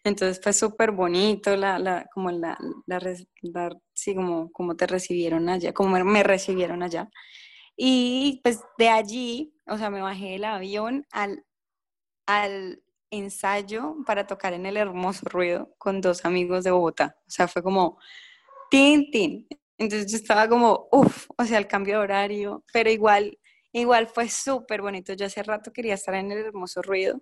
Entonces 0.03 0.39
fue 0.41 0.53
súper 0.53 0.91
bonito, 0.91 1.55
la, 1.57 1.79
la, 1.79 2.05
como 2.13 2.31
la, 2.31 2.57
la, 2.85 3.79
sí, 3.93 4.15
como, 4.15 4.51
como 4.51 4.75
te 4.75 4.87
recibieron 4.87 5.49
allá, 5.49 5.73
como 5.73 5.97
me 6.03 6.23
recibieron 6.23 6.83
allá. 6.83 7.09
Y 7.75 8.41
pues 8.43 8.61
de 8.77 8.89
allí, 8.89 9.53
o 9.67 9.77
sea, 9.77 9.89
me 9.89 10.01
bajé 10.01 10.31
del 10.31 10.45
avión 10.45 11.05
al, 11.11 11.45
al 12.25 12.83
ensayo 13.11 13.97
para 14.05 14.25
tocar 14.25 14.53
en 14.53 14.65
el 14.65 14.77
hermoso 14.77 15.27
ruido 15.29 15.73
con 15.77 16.01
dos 16.01 16.25
amigos 16.25 16.63
de 16.63 16.71
Bogotá. 16.71 17.17
O 17.27 17.31
sea, 17.31 17.47
fue 17.47 17.61
como 17.61 17.99
tin, 18.69 19.11
tin. 19.11 19.47
Entonces 19.77 20.11
yo 20.11 20.17
estaba 20.17 20.47
como, 20.47 20.87
uff, 20.91 21.27
o 21.37 21.45
sea, 21.45 21.57
el 21.57 21.67
cambio 21.67 21.95
de 21.97 22.03
horario, 22.03 22.63
pero 22.71 22.89
igual, 22.89 23.37
igual 23.73 24.07
fue 24.07 24.29
súper 24.29 24.81
bonito. 24.81 25.13
Yo 25.13 25.25
hace 25.25 25.43
rato 25.43 25.73
quería 25.73 25.95
estar 25.95 26.15
en 26.15 26.31
el 26.31 26.39
hermoso 26.39 26.81
ruido 26.81 27.21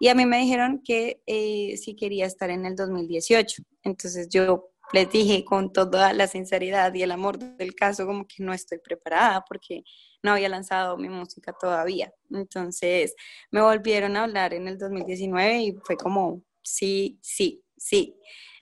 y 0.00 0.08
a 0.08 0.14
mí 0.14 0.26
me 0.26 0.38
dijeron 0.38 0.82
que 0.84 1.22
eh, 1.26 1.76
sí 1.76 1.96
quería 1.96 2.26
estar 2.26 2.50
en 2.50 2.66
el 2.66 2.76
2018. 2.76 3.62
Entonces 3.82 4.28
yo 4.28 4.70
les 4.92 5.10
dije 5.10 5.44
con 5.44 5.72
toda 5.72 6.12
la 6.12 6.26
sinceridad 6.26 6.92
y 6.94 7.02
el 7.02 7.10
amor 7.10 7.38
del 7.38 7.74
caso 7.74 8.06
como 8.06 8.26
que 8.26 8.42
no 8.42 8.52
estoy 8.52 8.78
preparada 8.78 9.44
porque 9.46 9.82
no 10.22 10.32
había 10.32 10.48
lanzado 10.48 10.96
mi 10.96 11.08
música 11.08 11.52
todavía. 11.52 12.12
Entonces 12.30 13.14
me 13.50 13.60
volvieron 13.62 14.16
a 14.16 14.24
hablar 14.24 14.54
en 14.54 14.68
el 14.68 14.78
2019 14.78 15.62
y 15.62 15.72
fue 15.84 15.96
como, 15.96 16.42
sí, 16.62 17.18
sí, 17.22 17.62
sí. 17.76 18.16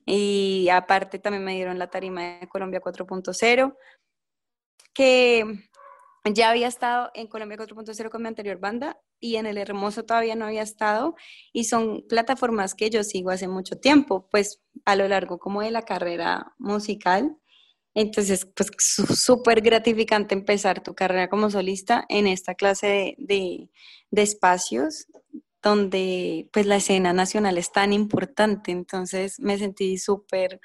Y 0.04 0.68
aparte 0.70 1.18
también 1.18 1.44
me 1.44 1.54
dieron 1.54 1.78
la 1.78 1.90
tarima 1.90 2.38
de 2.38 2.48
Colombia 2.48 2.80
4.0, 2.80 3.76
que 4.94 5.44
ya 6.34 6.50
había 6.50 6.68
estado 6.68 7.10
en 7.14 7.26
Colombia 7.26 7.58
4.0 7.58 8.10
con 8.10 8.22
mi 8.22 8.28
anterior 8.28 8.58
banda 8.58 8.98
y 9.20 9.36
en 9.36 9.46
El 9.46 9.58
Hermoso 9.58 10.04
todavía 10.04 10.34
no 10.34 10.46
había 10.46 10.62
estado 10.62 11.14
y 11.52 11.64
son 11.64 12.04
plataformas 12.08 12.74
que 12.74 12.90
yo 12.90 13.04
sigo 13.04 13.30
hace 13.30 13.48
mucho 13.48 13.78
tiempo, 13.78 14.28
pues 14.30 14.60
a 14.84 14.96
lo 14.96 15.08
largo 15.08 15.38
como 15.38 15.62
de 15.62 15.70
la 15.70 15.82
carrera 15.82 16.54
musical. 16.58 17.36
Entonces, 17.94 18.46
pues 18.54 18.70
súper 19.18 19.62
gratificante 19.62 20.34
empezar 20.34 20.82
tu 20.82 20.94
carrera 20.94 21.28
como 21.28 21.50
solista 21.50 22.04
en 22.08 22.26
esta 22.26 22.54
clase 22.54 23.16
de, 23.18 23.70
de, 24.10 24.22
espacios 24.22 25.06
donde 25.62 26.48
pues 26.52 26.66
la 26.66 26.76
escena 26.76 27.12
nacional 27.12 27.58
es 27.58 27.72
tan 27.72 27.92
importante. 27.92 28.70
Entonces 28.70 29.40
me 29.40 29.58
sentí 29.58 29.98
súper, 29.98 30.60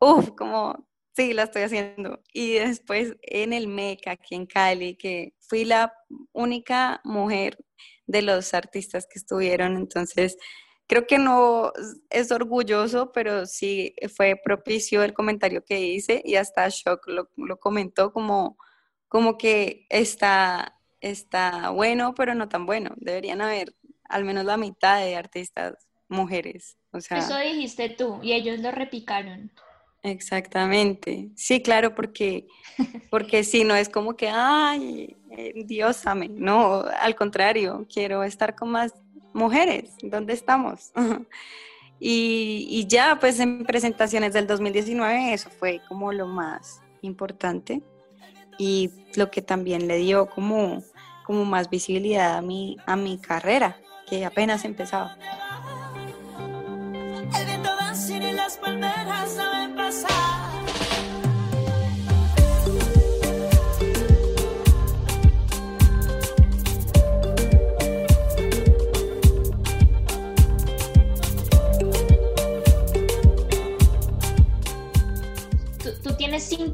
uff, 0.00 0.30
como 0.36 0.86
Sí, 1.16 1.32
la 1.32 1.44
estoy 1.44 1.62
haciendo. 1.62 2.20
Y 2.32 2.54
después 2.54 3.16
en 3.22 3.52
el 3.52 3.68
MEC, 3.68 4.08
aquí 4.08 4.34
en 4.34 4.46
Cali, 4.46 4.96
que 4.96 5.34
fui 5.38 5.64
la 5.64 5.92
única 6.32 7.00
mujer 7.04 7.58
de 8.06 8.22
los 8.22 8.52
artistas 8.52 9.06
que 9.06 9.18
estuvieron. 9.18 9.76
Entonces, 9.76 10.36
creo 10.86 11.06
que 11.06 11.18
no 11.18 11.72
es 12.10 12.32
orgulloso, 12.32 13.12
pero 13.12 13.46
sí 13.46 13.94
fue 14.14 14.40
propicio 14.42 15.02
el 15.02 15.14
comentario 15.14 15.64
que 15.64 15.80
hice 15.80 16.20
y 16.24 16.34
hasta 16.34 16.68
Shock 16.68 17.06
lo, 17.06 17.30
lo 17.36 17.58
comentó 17.58 18.12
como, 18.12 18.58
como 19.08 19.38
que 19.38 19.86
está, 19.90 20.78
está 21.00 21.70
bueno, 21.70 22.14
pero 22.14 22.34
no 22.34 22.48
tan 22.48 22.66
bueno. 22.66 22.92
Deberían 22.96 23.40
haber 23.40 23.74
al 24.08 24.24
menos 24.24 24.44
la 24.44 24.56
mitad 24.56 25.00
de 25.00 25.16
artistas 25.16 25.74
mujeres. 26.08 26.76
O 26.92 27.00
sea, 27.00 27.18
Eso 27.18 27.36
dijiste 27.38 27.88
tú 27.90 28.20
y 28.22 28.32
ellos 28.32 28.60
lo 28.60 28.70
repicaron. 28.70 29.50
Exactamente. 30.04 31.30
Sí, 31.34 31.62
claro, 31.62 31.94
porque, 31.94 32.46
porque 33.10 33.42
si 33.42 33.64
no 33.64 33.74
es 33.74 33.88
como 33.88 34.16
que, 34.16 34.28
ay, 34.28 35.16
eh, 35.30 35.64
Dios 35.64 36.06
ame. 36.06 36.28
No, 36.28 36.84
al 37.00 37.16
contrario, 37.16 37.86
quiero 37.92 38.22
estar 38.22 38.54
con 38.54 38.70
más 38.70 38.92
mujeres. 39.32 39.96
¿Dónde 40.02 40.34
estamos? 40.34 40.92
y, 41.98 42.66
y 42.68 42.86
ya, 42.86 43.18
pues 43.18 43.40
en 43.40 43.64
presentaciones 43.64 44.34
del 44.34 44.46
2019, 44.46 45.32
eso 45.32 45.48
fue 45.48 45.80
como 45.88 46.12
lo 46.12 46.26
más 46.26 46.82
importante 47.00 47.82
y 48.58 48.90
lo 49.16 49.30
que 49.30 49.40
también 49.40 49.88
le 49.88 49.96
dio 49.96 50.26
como, 50.26 50.82
como 51.24 51.46
más 51.46 51.70
visibilidad 51.70 52.36
a 52.36 52.42
mi, 52.42 52.76
a 52.84 52.94
mi 52.94 53.16
carrera, 53.16 53.78
que 54.06 54.26
apenas 54.26 54.66
empezaba. 54.66 55.16
las 58.44 58.58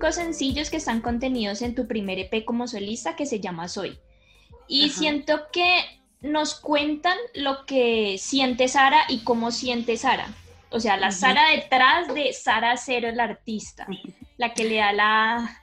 cinco 0.00 0.12
sencillos 0.12 0.70
que 0.70 0.76
están 0.76 1.00
contenidos 1.00 1.62
en 1.62 1.74
tu 1.74 1.86
primer 1.86 2.18
EP 2.18 2.44
como 2.44 2.68
solista 2.68 3.16
que 3.16 3.26
se 3.26 3.40
llama 3.40 3.68
Soy. 3.68 3.98
Y 4.68 4.90
siento 4.90 5.42
que 5.52 5.84
nos 6.20 6.54
cuentan 6.54 7.16
lo 7.34 7.66
que 7.66 8.16
siente 8.18 8.68
Sara 8.68 9.02
y 9.08 9.24
cómo 9.24 9.50
siente 9.50 9.96
Sara. 9.96 10.28
O 10.70 10.78
sea, 10.78 10.96
la 10.96 11.10
Sara 11.10 11.50
detrás 11.50 12.12
de 12.14 12.32
Sara 12.32 12.76
Cero, 12.76 13.08
el 13.08 13.18
artista, 13.18 13.86
la 14.36 14.54
que 14.54 14.64
le 14.64 14.76
da 14.76 14.92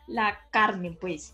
la, 0.08 0.40
carne, 0.52 0.92
pues. 0.92 1.34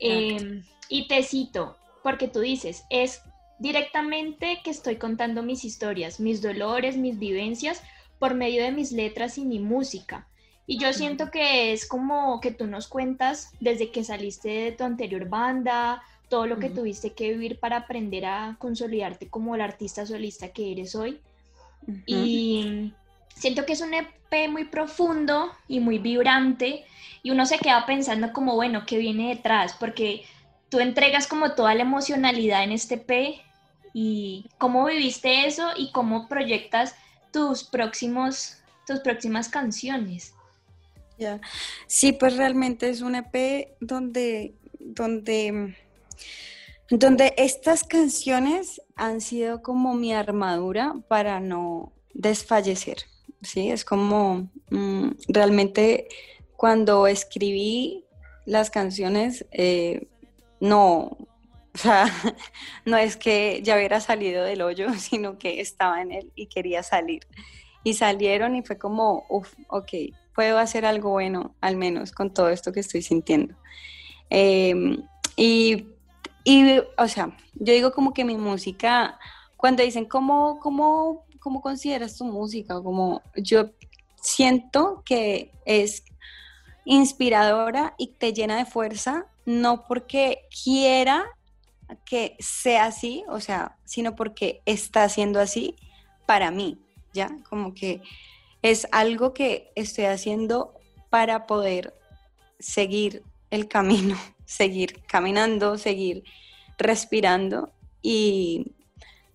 Em, 0.00 0.64
y 0.88 1.06
te 1.06 1.22
cito, 1.22 1.76
porque 2.02 2.28
tú 2.28 2.40
dices, 2.40 2.84
es 2.88 3.22
directamente 3.58 4.60
que 4.64 4.70
estoy 4.70 4.96
contando 4.96 5.42
mis 5.42 5.64
historias, 5.64 6.20
mis 6.20 6.40
dolores, 6.40 6.96
mis 6.96 7.18
vivencias, 7.18 7.82
por 8.18 8.34
medio 8.34 8.62
de 8.62 8.72
mis 8.72 8.92
letras 8.92 9.38
y 9.38 9.44
mi 9.44 9.58
música. 9.58 10.26
Y 10.66 10.78
yo 10.78 10.92
siento 10.92 11.30
que 11.30 11.72
es 11.72 11.86
como 11.86 12.40
que 12.40 12.50
tú 12.50 12.66
nos 12.66 12.88
cuentas 12.88 13.52
desde 13.60 13.90
que 13.90 14.04
saliste 14.04 14.48
de 14.48 14.72
tu 14.72 14.84
anterior 14.84 15.28
banda, 15.28 16.02
todo 16.28 16.46
lo 16.46 16.58
que 16.58 16.68
tuviste 16.68 17.14
que 17.14 17.30
vivir 17.30 17.58
para 17.58 17.78
aprender 17.78 18.26
a 18.26 18.56
consolidarte 18.58 19.28
como 19.28 19.54
el 19.54 19.62
artista 19.62 20.04
solista 20.04 20.48
que 20.48 20.72
eres 20.72 20.94
hoy. 20.94 21.20
Y 22.06 22.92
siento 23.34 23.64
que 23.64 23.72
es 23.72 23.80
un 23.80 23.94
EP 23.94 24.48
muy 24.50 24.64
profundo 24.64 25.50
y 25.68 25.80
muy 25.80 25.98
vibrante 25.98 26.84
y 27.22 27.30
uno 27.30 27.46
se 27.46 27.58
queda 27.58 27.86
pensando 27.86 28.32
como, 28.32 28.54
bueno, 28.54 28.84
¿qué 28.86 28.98
viene 28.98 29.28
detrás? 29.28 29.74
Porque 29.78 30.24
tú 30.68 30.80
entregas 30.80 31.26
como 31.26 31.52
toda 31.52 31.74
la 31.74 31.82
emocionalidad 31.82 32.62
en 32.62 32.72
este 32.72 32.94
EP 32.94 33.40
y 33.94 34.46
cómo 34.58 34.84
viviste 34.86 35.46
eso 35.46 35.70
y 35.76 35.92
cómo 35.92 36.28
proyectas 36.28 36.94
tus 37.32 37.64
próximos, 37.64 38.58
tus 38.86 39.00
próximas 39.00 39.48
canciones. 39.48 40.34
Ya, 41.18 41.40
sí, 41.86 42.12
pues 42.12 42.36
realmente 42.36 42.90
es 42.90 43.00
un 43.00 43.16
EP 43.16 43.76
donde, 43.80 44.54
donde 44.78 45.74
donde 46.90 47.34
estas 47.36 47.84
canciones 47.84 48.80
han 48.98 49.20
sido 49.20 49.62
como 49.62 49.94
mi 49.94 50.12
armadura 50.12 50.94
para 51.08 51.40
no 51.40 51.92
desfallecer, 52.12 52.98
¿sí? 53.42 53.70
Es 53.70 53.84
como 53.84 54.50
mm, 54.70 55.10
realmente 55.28 56.08
cuando 56.56 57.06
escribí 57.06 58.04
las 58.44 58.70
canciones, 58.70 59.46
eh, 59.52 60.08
no, 60.60 61.16
o 61.74 61.78
sea, 61.78 62.06
no 62.84 62.96
es 62.96 63.16
que 63.16 63.60
ya 63.62 63.76
hubiera 63.76 64.00
salido 64.00 64.44
del 64.44 64.62
hoyo, 64.62 64.92
sino 64.98 65.38
que 65.38 65.60
estaba 65.60 66.02
en 66.02 66.12
él 66.12 66.32
y 66.34 66.46
quería 66.46 66.82
salir. 66.82 67.26
Y 67.84 67.94
salieron 67.94 68.56
y 68.56 68.62
fue 68.62 68.76
como, 68.76 69.24
uff, 69.28 69.54
ok, 69.68 69.92
puedo 70.34 70.58
hacer 70.58 70.84
algo 70.84 71.10
bueno, 71.10 71.54
al 71.60 71.76
menos 71.76 72.10
con 72.10 72.34
todo 72.34 72.50
esto 72.50 72.72
que 72.72 72.80
estoy 72.80 73.02
sintiendo. 73.02 73.54
Em, 74.28 75.04
y 75.36 75.86
y, 76.44 76.78
o 76.96 77.08
sea, 77.08 77.36
yo 77.54 77.72
digo 77.72 77.92
como 77.92 78.12
que 78.14 78.24
mi 78.24 78.36
música, 78.36 79.18
cuando 79.56 79.82
dicen, 79.82 80.04
¿cómo, 80.04 80.58
cómo, 80.60 81.26
cómo 81.40 81.60
consideras 81.60 82.16
tu 82.16 82.24
música? 82.24 82.80
Como 82.82 83.22
yo 83.36 83.70
siento 84.20 85.02
que 85.04 85.52
es 85.64 86.04
inspiradora 86.84 87.94
y 87.98 88.08
te 88.08 88.32
llena 88.32 88.56
de 88.56 88.64
fuerza, 88.64 89.26
no 89.44 89.86
porque 89.86 90.46
quiera 90.64 91.26
que 92.04 92.36
sea 92.38 92.86
así, 92.86 93.24
o 93.28 93.40
sea, 93.40 93.76
sino 93.84 94.14
porque 94.14 94.62
está 94.66 95.08
siendo 95.08 95.40
así 95.40 95.74
para 96.26 96.50
mí, 96.50 96.78
¿ya? 97.12 97.36
Como 97.48 97.74
que 97.74 98.02
es 98.62 98.86
algo 98.92 99.32
que 99.32 99.72
estoy 99.74 100.04
haciendo 100.04 100.74
para 101.10 101.46
poder 101.46 101.94
seguir 102.58 103.22
el 103.50 103.68
camino, 103.68 104.16
seguir 104.44 105.02
caminando, 105.06 105.78
seguir 105.78 106.24
respirando 106.78 107.72
y, 108.02 108.74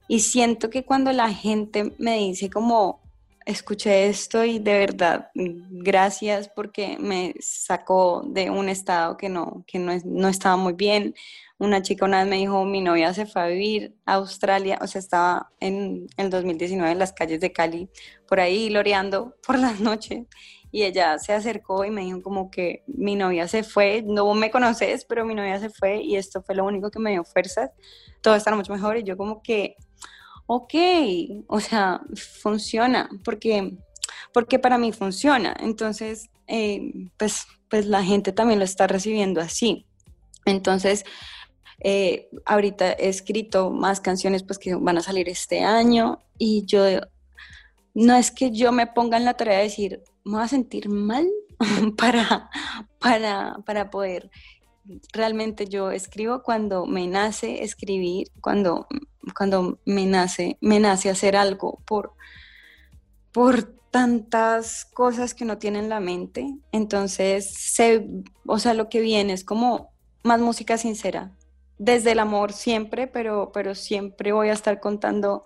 y 0.08 0.20
siento 0.22 0.70
que 0.70 0.86
cuando 0.86 1.12
la 1.12 1.34
gente 1.34 1.94
me 1.98 2.18
dice 2.18 2.50
como, 2.50 3.04
escuché 3.46 4.08
esto 4.08 4.44
y 4.44 4.60
de 4.60 4.78
verdad, 4.78 5.30
gracias 5.36 6.50
porque 6.50 6.98
me 7.00 7.34
sacó 7.40 8.24
de 8.26 8.50
un 8.50 8.70
estado 8.70 9.18
que 9.18 9.30
no, 9.30 9.64
que 9.68 9.80
no, 9.80 9.94
no 10.06 10.28
estaba 10.28 10.56
muy 10.56 10.74
bien. 10.74 11.16
Una 11.58 11.82
chica 11.82 12.06
una 12.06 12.20
vez 12.20 12.30
me 12.30 12.38
dijo, 12.38 12.66
mi 12.66 12.82
novia 12.82 13.14
se 13.14 13.26
fue 13.26 13.42
a 13.42 13.48
vivir 13.48 13.96
a 14.06 14.16
Australia, 14.16 14.80
o 14.82 14.88
sea, 14.88 15.00
estaba 15.00 15.52
en 15.60 16.08
el 16.18 16.30
2019 16.30 16.92
en 16.92 17.00
las 17.00 17.14
calles 17.14 17.40
de 17.40 17.52
Cali, 17.52 17.90
por 18.28 18.40
ahí 18.40 18.70
loreando 18.70 19.36
por 19.46 19.60
las 19.60 19.80
noches. 19.80 20.26
Y 20.74 20.84
ella 20.84 21.18
se 21.20 21.32
acercó 21.32 21.86
y 21.86 21.92
me 21.92 22.02
dijo 22.02 22.22
como 22.22 22.52
que 22.52 22.84
mi 22.88 23.16
novia 23.16 23.48
se 23.48 23.64
fue, 23.64 24.04
no 24.06 24.34
me 24.34 24.52
conoces, 24.52 25.06
pero 25.06 25.24
mi 25.24 25.36
novia 25.36 25.58
se 25.60 25.70
fue 25.70 26.02
y 26.04 26.18
esto 26.18 26.42
fue 26.42 26.56
lo 26.56 26.66
único 26.66 26.92
que 26.92 27.00
me 27.00 27.12
dio 27.12 27.24
fuerzas. 27.24 27.70
Todo 28.22 28.36
está 28.36 28.54
mucho 28.54 28.74
mejor 28.74 28.98
y 28.98 29.04
yo 29.04 29.16
como 29.16 29.42
que 29.42 29.78
ok, 30.48 30.74
o 31.48 31.60
sea, 31.60 32.02
funciona, 32.42 33.10
porque, 33.24 33.78
porque 34.34 34.60
para 34.60 34.78
mí 34.78 34.92
funciona. 34.92 35.56
Entonces, 35.60 36.30
eh, 36.48 36.92
pues, 37.18 37.46
pues 37.70 37.86
la 37.86 38.04
gente 38.04 38.32
también 38.32 38.60
lo 38.60 38.66
está 38.66 38.88
recibiendo 38.88 39.42
así. 39.42 39.86
Entonces, 40.46 41.06
eh, 41.80 42.30
ahorita 42.46 42.94
he 42.94 43.10
escrito 43.10 43.72
más 43.72 44.00
canciones 44.00 44.44
pues 44.44 44.60
que 44.60 44.76
van 44.76 44.98
a 44.98 45.02
salir 45.02 45.28
este 45.28 45.64
año 45.64 46.20
y 46.38 46.66
yo, 46.66 46.84
no 47.94 48.16
es 48.16 48.32
que 48.32 48.52
yo 48.52 48.72
me 48.72 48.88
ponga 48.88 49.18
en 49.18 49.26
la 49.26 49.36
tarea 49.36 49.58
de 49.58 49.64
decir, 49.64 50.02
me 50.24 50.34
voy 50.34 50.44
a 50.44 50.48
sentir 50.48 50.90
mal 50.90 51.28
para, 51.98 52.50
para, 53.00 53.58
para 53.66 53.90
poder 53.90 54.30
realmente 55.12 55.68
yo 55.68 55.92
escribo 55.92 56.44
cuando 56.44 56.86
me 56.86 57.08
nace 57.08 57.64
escribir, 57.64 58.32
cuando, 58.42 58.88
cuando 59.36 59.80
me 59.86 60.06
nace, 60.06 60.58
me 60.62 60.80
nace 60.80 61.10
hacer 61.10 61.36
algo 61.36 61.80
por, 61.86 62.14
por 63.32 63.64
tantas 63.92 64.86
cosas 64.86 65.34
que 65.34 65.46
no 65.46 65.58
tienen 65.58 65.90
la 65.90 66.00
mente. 66.00 66.56
Entonces, 66.72 67.54
se, 67.54 68.08
o 68.46 68.60
sea, 68.60 68.74
lo 68.74 68.90
que 68.90 69.02
viene 69.02 69.34
es 69.34 69.44
como 69.44 69.94
más 70.24 70.40
música 70.40 70.78
sincera. 70.78 71.32
Desde 71.78 72.12
el 72.12 72.20
amor 72.20 72.54
siempre, 72.54 73.08
pero, 73.08 73.52
pero 73.54 73.76
siempre 73.76 74.32
voy 74.32 74.50
a 74.50 74.54
estar 74.54 74.80
contando 74.80 75.46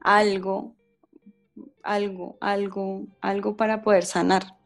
algo, 0.00 0.74
algo, 1.84 2.36
algo, 2.40 3.06
algo 3.20 3.56
para 3.56 3.82
poder 3.82 4.04
sanar. 4.04 4.56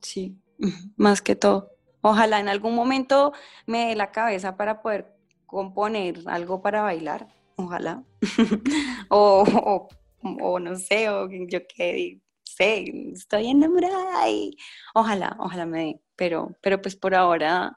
Sí, 0.00 0.36
más 0.96 1.20
que 1.20 1.36
todo. 1.36 1.70
Ojalá 2.00 2.38
en 2.40 2.48
algún 2.48 2.74
momento 2.74 3.32
me 3.66 3.88
dé 3.88 3.96
la 3.96 4.12
cabeza 4.12 4.56
para 4.56 4.82
poder 4.82 5.14
componer 5.46 6.20
algo 6.26 6.62
para 6.62 6.82
bailar, 6.82 7.28
ojalá. 7.56 8.02
o, 9.08 9.88
o, 10.22 10.60
no 10.60 10.76
sé, 10.76 11.08
o 11.08 11.28
yo 11.30 11.60
qué 11.66 12.20
sé, 12.42 12.84
estoy 13.12 13.50
enamorada 13.50 14.28
y 14.28 14.56
ojalá, 14.94 15.36
ojalá 15.38 15.66
me 15.66 15.78
dé, 15.78 16.00
pero, 16.16 16.56
pero 16.60 16.80
pues 16.80 16.96
por 16.96 17.14
ahora, 17.14 17.76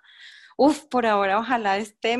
uff, 0.57 0.85
por 0.85 1.05
ahora 1.05 1.39
ojalá 1.39 1.77
este 1.77 2.17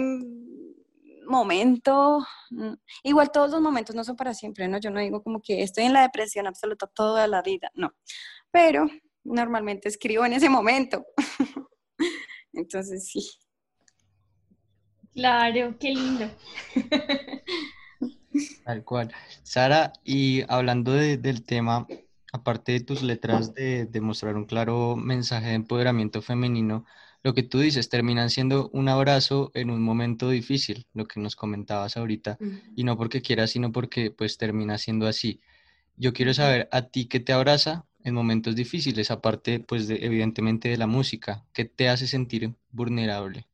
momento, 1.28 2.26
mm, 2.50 2.74
igual 3.04 3.32
todos 3.32 3.52
los 3.52 3.62
momentos 3.62 3.96
no 3.96 4.04
son 4.04 4.16
para 4.16 4.34
siempre, 4.34 4.68
¿no? 4.68 4.80
Yo 4.80 4.92
no 4.92 5.00
digo 5.00 5.24
como 5.24 5.42
que 5.42 5.64
estoy 5.64 5.86
en 5.86 5.94
la 5.94 6.02
depresión 6.02 6.48
absoluta 6.48 6.88
toda 6.88 7.28
la 7.28 7.42
vida, 7.42 7.72
no, 7.76 7.94
pero 8.52 8.88
normalmente 9.24 9.90
escribo 9.90 10.26
en 10.26 10.34
ese 10.34 10.50
momento. 10.50 11.06
Entonces, 12.54 13.08
sí. 13.10 13.30
Claro, 15.14 15.76
qué 15.80 15.90
lindo. 15.90 16.30
Tal 18.64 18.84
cual. 18.84 19.12
Sara, 19.44 19.94
y 20.04 20.44
hablando 20.48 20.94
del 20.94 21.44
tema, 21.44 21.88
aparte 22.32 22.74
de 22.74 22.80
tus 22.82 23.02
letras 23.02 23.54
de, 23.54 23.86
de, 23.86 24.02
mostrar 24.02 24.36
un 24.36 24.46
claro 24.46 24.96
mensaje 24.96 25.48
de 25.48 25.54
empoderamiento 25.56 26.22
femenino, 26.22 26.86
lo 27.24 27.34
que 27.34 27.44
tú 27.44 27.60
dices 27.60 27.90
terminan 27.90 28.30
siendo 28.30 28.70
un 28.70 28.90
abrazo 28.90 29.52
en 29.54 29.70
un 29.70 29.82
momento 29.82 30.30
difícil, 30.30 30.88
lo 30.94 31.06
que 31.06 31.20
nos 31.20 31.36
comentabas 31.36 31.98
ahorita, 31.98 32.38
y 32.76 32.84
no 32.84 32.98
porque 32.98 33.22
quieras, 33.22 33.52
sino 33.52 33.72
porque 33.72 34.12
pues 34.12 34.38
termina 34.38 34.78
siendo 34.78 35.08
así. 35.08 35.42
Yo 35.98 36.14
quiero 36.14 36.34
saber 36.34 36.70
a 36.72 36.84
ti 36.84 37.08
qué 37.08 37.20
te 37.20 37.34
abraza 37.34 37.86
en 38.08 38.14
momentos 38.14 38.56
difíciles, 38.56 39.12
aparte, 39.12 39.60
pues, 39.60 39.88
de, 39.88 39.98
evidentemente 40.06 40.70
de 40.70 40.78
la 40.78 40.88
música? 40.88 41.44
¿Qué 41.54 41.66
te 41.66 41.90
hace 41.90 42.08
sentir 42.08 42.54
vulnerable? 42.72 43.48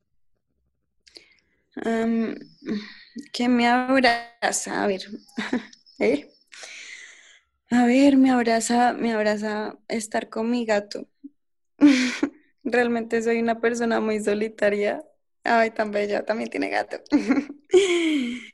¿Qué 3.32 3.48
me 3.48 3.66
abraza? 3.66 4.84
A 4.84 4.86
ver, 4.86 5.02
¿eh? 5.98 6.30
A 7.70 7.84
ver, 7.86 8.16
me 8.16 8.30
abraza, 8.30 8.92
me 8.92 9.12
abraza 9.12 9.76
estar 9.88 10.28
con 10.28 10.50
mi 10.50 10.64
gato. 10.64 11.08
Realmente 12.74 13.22
soy 13.22 13.40
una 13.40 13.60
persona 13.60 14.00
muy 14.00 14.20
solitaria 14.20 15.04
Ay, 15.46 15.70
tan 15.72 15.90
bella, 15.90 16.24
también 16.24 16.48
tiene 16.48 16.70
gato. 16.70 16.96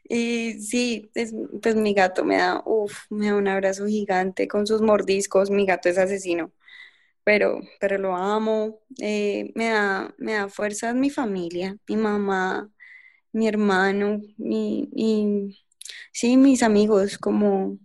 y 0.09 0.61
sí, 0.61 1.09
es, 1.15 1.33
pues 1.63 1.77
mi 1.77 1.95
gato 1.95 2.25
me 2.25 2.39
da, 2.39 2.63
uf, 2.67 3.05
me 3.11 3.29
da 3.29 3.37
un 3.37 3.47
abrazo 3.47 3.87
gigante 3.87 4.49
con 4.49 4.67
sus 4.67 4.83
mordiscos. 4.83 5.51
Mi 5.51 5.67
gato 5.67 5.89
es 5.89 5.99
asesino, 5.99 6.53
pero, 7.25 7.61
pero 7.81 7.99
lo 7.99 8.17
amo. 8.17 8.81
Eh, 9.01 9.53
me 9.55 9.69
da, 9.71 10.15
me 10.19 10.35
da 10.35 10.49
fuerzas 10.49 10.95
mi 10.97 11.11
familia, 11.11 11.77
mi 11.89 11.97
mamá, 11.97 12.71
mi 13.33 13.49
hermano, 13.49 14.21
y 14.39 15.57
sí, 16.13 16.37
mis 16.37 16.63
amigos, 16.63 17.19
como, 17.19 17.79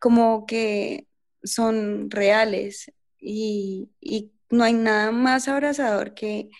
como 0.00 0.46
que 0.46 1.06
son 1.44 2.10
reales 2.10 2.92
y, 3.20 3.90
y 4.00 4.32
no 4.50 4.64
hay 4.64 4.72
nada 4.74 5.12
más 5.12 5.48
abrazador 5.48 6.14
que 6.14 6.50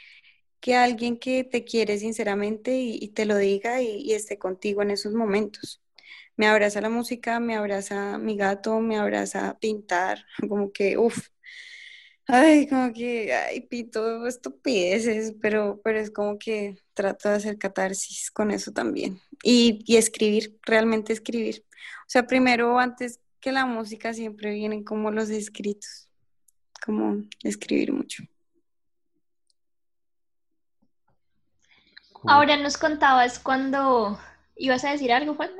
que 0.60 0.76
alguien 0.76 1.18
que 1.18 1.44
te 1.44 1.64
quiere 1.64 1.98
sinceramente 1.98 2.76
y, 2.76 3.08
te 3.08 3.26
lo 3.26 3.36
diga 3.36 3.82
y, 3.82 4.12
esté 4.12 4.38
contigo 4.38 4.82
en 4.82 4.90
esos 4.90 5.14
momentos. 5.14 5.82
Me 6.36 6.46
abraza 6.46 6.80
la 6.80 6.90
música, 6.90 7.40
me 7.40 7.56
abraza 7.56 8.18
mi 8.18 8.36
gato, 8.36 8.80
me 8.80 8.98
abraza 8.98 9.58
pintar, 9.60 10.24
como 10.48 10.72
que, 10.72 10.98
uff, 10.98 11.28
ay, 12.26 12.68
como 12.68 12.92
que, 12.92 13.32
ay, 13.32 13.62
pito 13.62 14.26
estupideces, 14.26 15.34
pero, 15.40 15.80
pero 15.82 15.98
es 16.00 16.10
como 16.10 16.38
que 16.38 16.76
trato 16.94 17.28
de 17.28 17.36
hacer 17.36 17.58
catarsis 17.58 18.30
con 18.30 18.50
eso 18.50 18.72
también. 18.72 19.20
Y, 19.42 19.82
y 19.86 19.96
escribir, 19.96 20.58
realmente 20.62 21.12
escribir. 21.12 21.64
O 22.02 22.10
sea, 22.10 22.26
primero, 22.26 22.78
antes 22.78 23.20
que 23.40 23.52
la 23.52 23.66
música, 23.66 24.14
siempre 24.14 24.52
vienen 24.52 24.84
como 24.84 25.10
los 25.10 25.30
escritos, 25.30 26.07
como 26.84 27.24
escribir 27.42 27.92
mucho. 27.92 28.24
Ahora 32.26 32.56
nos 32.56 32.76
contabas 32.76 33.38
cuando 33.38 34.18
ibas 34.56 34.84
a 34.84 34.90
decir 34.90 35.12
algo, 35.12 35.34
Juan. 35.34 35.50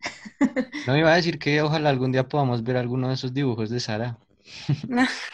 No 0.86 0.96
iba 0.96 1.12
a 1.12 1.16
decir 1.16 1.38
que 1.40 1.60
ojalá 1.60 1.90
algún 1.90 2.12
día 2.12 2.28
podamos 2.28 2.62
ver 2.62 2.76
alguno 2.76 3.08
de 3.08 3.14
esos 3.14 3.34
dibujos 3.34 3.70
de 3.70 3.80
Sara. 3.80 4.16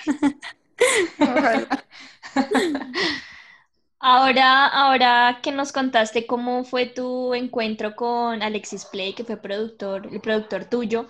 Ahora, 4.06 4.66
ahora 4.66 5.40
que 5.42 5.50
nos 5.50 5.72
contaste 5.72 6.26
cómo 6.26 6.64
fue 6.64 6.84
tu 6.84 7.32
encuentro 7.32 7.96
con 7.96 8.42
Alexis 8.42 8.84
Play, 8.84 9.14
que 9.14 9.24
fue 9.24 9.38
productor, 9.38 10.08
el 10.12 10.20
productor 10.20 10.66
tuyo, 10.66 11.08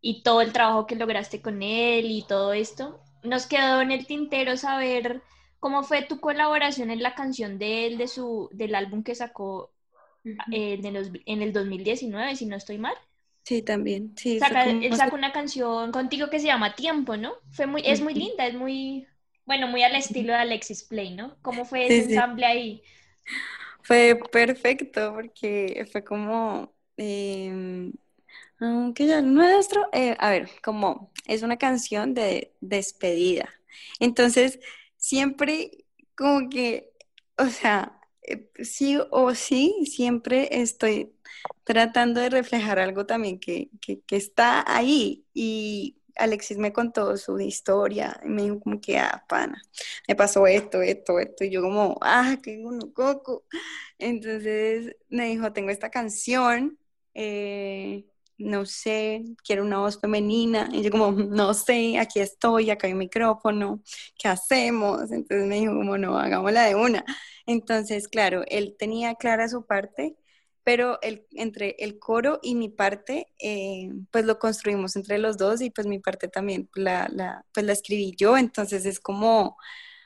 y 0.00 0.24
todo 0.24 0.40
el 0.40 0.52
trabajo 0.52 0.84
que 0.86 0.96
lograste 0.96 1.40
con 1.40 1.62
él 1.62 2.10
y 2.10 2.26
todo 2.26 2.52
esto, 2.52 3.03
nos 3.24 3.46
quedó 3.46 3.80
en 3.80 3.90
el 3.90 4.06
tintero 4.06 4.56
saber 4.56 5.22
¿Cómo 5.64 5.82
fue 5.82 6.02
tu 6.02 6.20
colaboración 6.20 6.90
en 6.90 7.02
la 7.02 7.14
canción 7.14 7.58
de 7.58 7.86
él, 7.86 7.96
de 7.96 8.06
su, 8.06 8.50
del 8.52 8.74
álbum 8.74 9.02
que 9.02 9.14
sacó 9.14 9.72
eh, 10.52 10.78
en 11.24 11.40
el 11.42 11.52
2019, 11.54 12.36
si 12.36 12.44
no 12.44 12.54
estoy 12.54 12.76
mal? 12.76 12.92
Sí, 13.44 13.62
también. 13.62 14.12
Sí, 14.14 14.38
él 14.82 14.94
sacó 14.94 15.16
una 15.16 15.32
canción 15.32 15.90
contigo 15.90 16.28
que 16.28 16.38
se 16.38 16.48
llama 16.48 16.74
Tiempo, 16.74 17.16
¿no? 17.16 17.32
Fue 17.50 17.66
muy, 17.66 17.80
es 17.82 18.02
muy 18.02 18.12
linda, 18.12 18.46
es 18.46 18.52
muy, 18.52 19.08
bueno, 19.46 19.66
muy 19.66 19.82
al 19.82 19.96
estilo 19.96 20.34
de 20.34 20.40
Alexis 20.40 20.84
Play, 20.84 21.14
¿no? 21.14 21.34
¿Cómo 21.40 21.64
fue 21.64 21.86
ese 21.86 22.02
ensamble 22.10 22.44
ahí? 22.44 22.82
Fue 23.84 24.20
perfecto 24.30 25.14
porque 25.14 25.88
fue 25.90 26.04
como, 26.04 26.74
eh, 26.98 27.90
aunque 28.60 29.06
ya 29.06 29.20
nuestro, 29.22 29.86
eh, 29.92 30.16
a 30.18 30.30
ver, 30.30 30.50
como 30.62 31.12
es 31.26 31.42
una 31.42 31.58
canción 31.58 32.14
de 32.14 32.54
despedida. 32.60 33.48
Entonces, 34.00 34.60
siempre 34.96 35.84
como 36.16 36.48
que, 36.48 36.92
o 37.38 37.46
sea, 37.46 38.00
eh, 38.22 38.50
sí 38.62 38.98
o 39.10 39.34
sí, 39.34 39.86
siempre 39.86 40.48
estoy 40.62 41.14
tratando 41.64 42.20
de 42.20 42.30
reflejar 42.30 42.78
algo 42.78 43.06
también 43.06 43.38
que, 43.40 43.70
que, 43.80 44.02
está 44.10 44.64
ahí 44.66 45.26
y 45.34 45.98
Alexis 46.16 46.58
me 46.58 46.72
contó 46.72 47.16
su 47.16 47.40
historia 47.40 48.20
y 48.24 48.28
me 48.28 48.42
dijo 48.42 48.60
como 48.60 48.80
que, 48.80 48.98
ah, 48.98 49.24
pana, 49.28 49.60
me 50.08 50.14
pasó 50.16 50.46
esto, 50.46 50.82
esto, 50.82 51.18
esto, 51.18 51.44
y 51.44 51.50
yo 51.50 51.62
como, 51.62 51.98
ah, 52.02 52.36
qué 52.42 52.62
uno 52.64 52.92
coco. 52.94 53.44
Entonces 53.98 54.96
me 55.08 55.26
dijo, 55.28 55.52
tengo 55.52 55.70
esta 55.70 55.90
canción, 55.90 56.78
eh, 57.14 58.06
no 58.38 58.66
sé, 58.66 59.24
quiero 59.44 59.64
una 59.64 59.78
voz 59.78 60.00
femenina, 60.00 60.68
y 60.72 60.82
yo 60.82 60.90
como, 60.90 61.12
no 61.12 61.54
sé, 61.54 61.98
aquí 61.98 62.20
estoy, 62.20 62.70
acá 62.70 62.86
hay 62.86 62.92
un 62.92 63.00
micrófono, 63.00 63.82
¿qué 64.18 64.28
hacemos? 64.28 65.10
Entonces 65.12 65.46
me 65.46 65.56
dijo 65.60 65.74
como, 65.74 65.98
no, 65.98 66.18
hagámosla 66.18 66.64
de 66.64 66.74
una. 66.74 67.04
Entonces, 67.46 68.08
claro, 68.08 68.42
él 68.48 68.76
tenía 68.78 69.14
clara 69.16 69.48
su 69.48 69.66
parte 69.66 70.16
pero 70.64 70.98
el, 71.02 71.26
entre 71.32 71.76
el 71.78 71.98
coro 71.98 72.40
y 72.42 72.54
mi 72.54 72.70
parte, 72.70 73.28
eh, 73.38 73.90
pues 74.10 74.24
lo 74.24 74.38
construimos 74.38 74.96
entre 74.96 75.18
los 75.18 75.36
dos 75.36 75.60
y 75.60 75.70
pues 75.70 75.86
mi 75.86 75.98
parte 75.98 76.26
también 76.28 76.70
la, 76.74 77.08
la, 77.12 77.44
pues 77.52 77.66
la 77.66 77.74
escribí 77.74 78.14
yo, 78.16 78.36
entonces 78.38 78.86
es 78.86 78.98
como, 78.98 79.58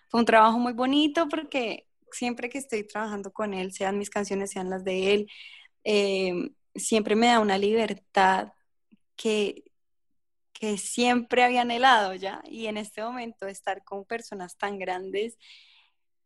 fue 0.08 0.20
un 0.20 0.26
trabajo 0.26 0.58
muy 0.58 0.72
bonito 0.72 1.28
porque 1.28 1.86
siempre 2.10 2.48
que 2.50 2.58
estoy 2.58 2.84
trabajando 2.84 3.32
con 3.32 3.54
él, 3.54 3.72
sean 3.72 3.98
mis 3.98 4.10
canciones, 4.10 4.50
sean 4.50 4.68
las 4.70 4.84
de 4.84 5.14
él, 5.14 5.30
eh, 5.84 6.50
siempre 6.74 7.16
me 7.16 7.28
da 7.28 7.40
una 7.40 7.58
libertad 7.58 8.52
que, 9.16 9.64
que 10.52 10.78
siempre 10.78 11.44
había 11.44 11.62
anhelado 11.62 12.14
ya 12.14 12.42
y 12.44 12.66
en 12.66 12.76
este 12.78 13.02
momento 13.02 13.46
estar 13.46 13.84
con 13.84 14.04
personas 14.04 14.56
tan 14.58 14.78
grandes 14.78 15.38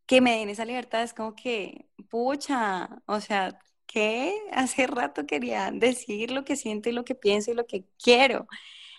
que 0.07 0.21
me 0.21 0.39
den 0.39 0.51
esa 0.51 0.65
libertad 0.65 1.03
es 1.03 1.15
como 1.15 1.35
que, 1.35 1.87
pucha, 2.11 2.89
o 3.07 3.21
sea, 3.21 3.59
que 3.87 4.35
hace 4.53 4.87
rato 4.87 5.27
quería 5.27 5.71
decir 5.73 6.31
lo 6.31 6.45
que 6.45 6.57
siento 6.57 6.89
y 6.89 6.93
lo 6.93 7.05
que 7.05 7.15
pienso 7.15 7.51
y 7.51 7.55
lo 7.55 7.67
que 7.67 7.87
quiero. 8.03 8.47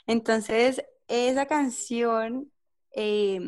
Entonces, 0.07 0.83
esa 1.07 1.45
canción, 1.47 2.51
eh, 2.95 3.39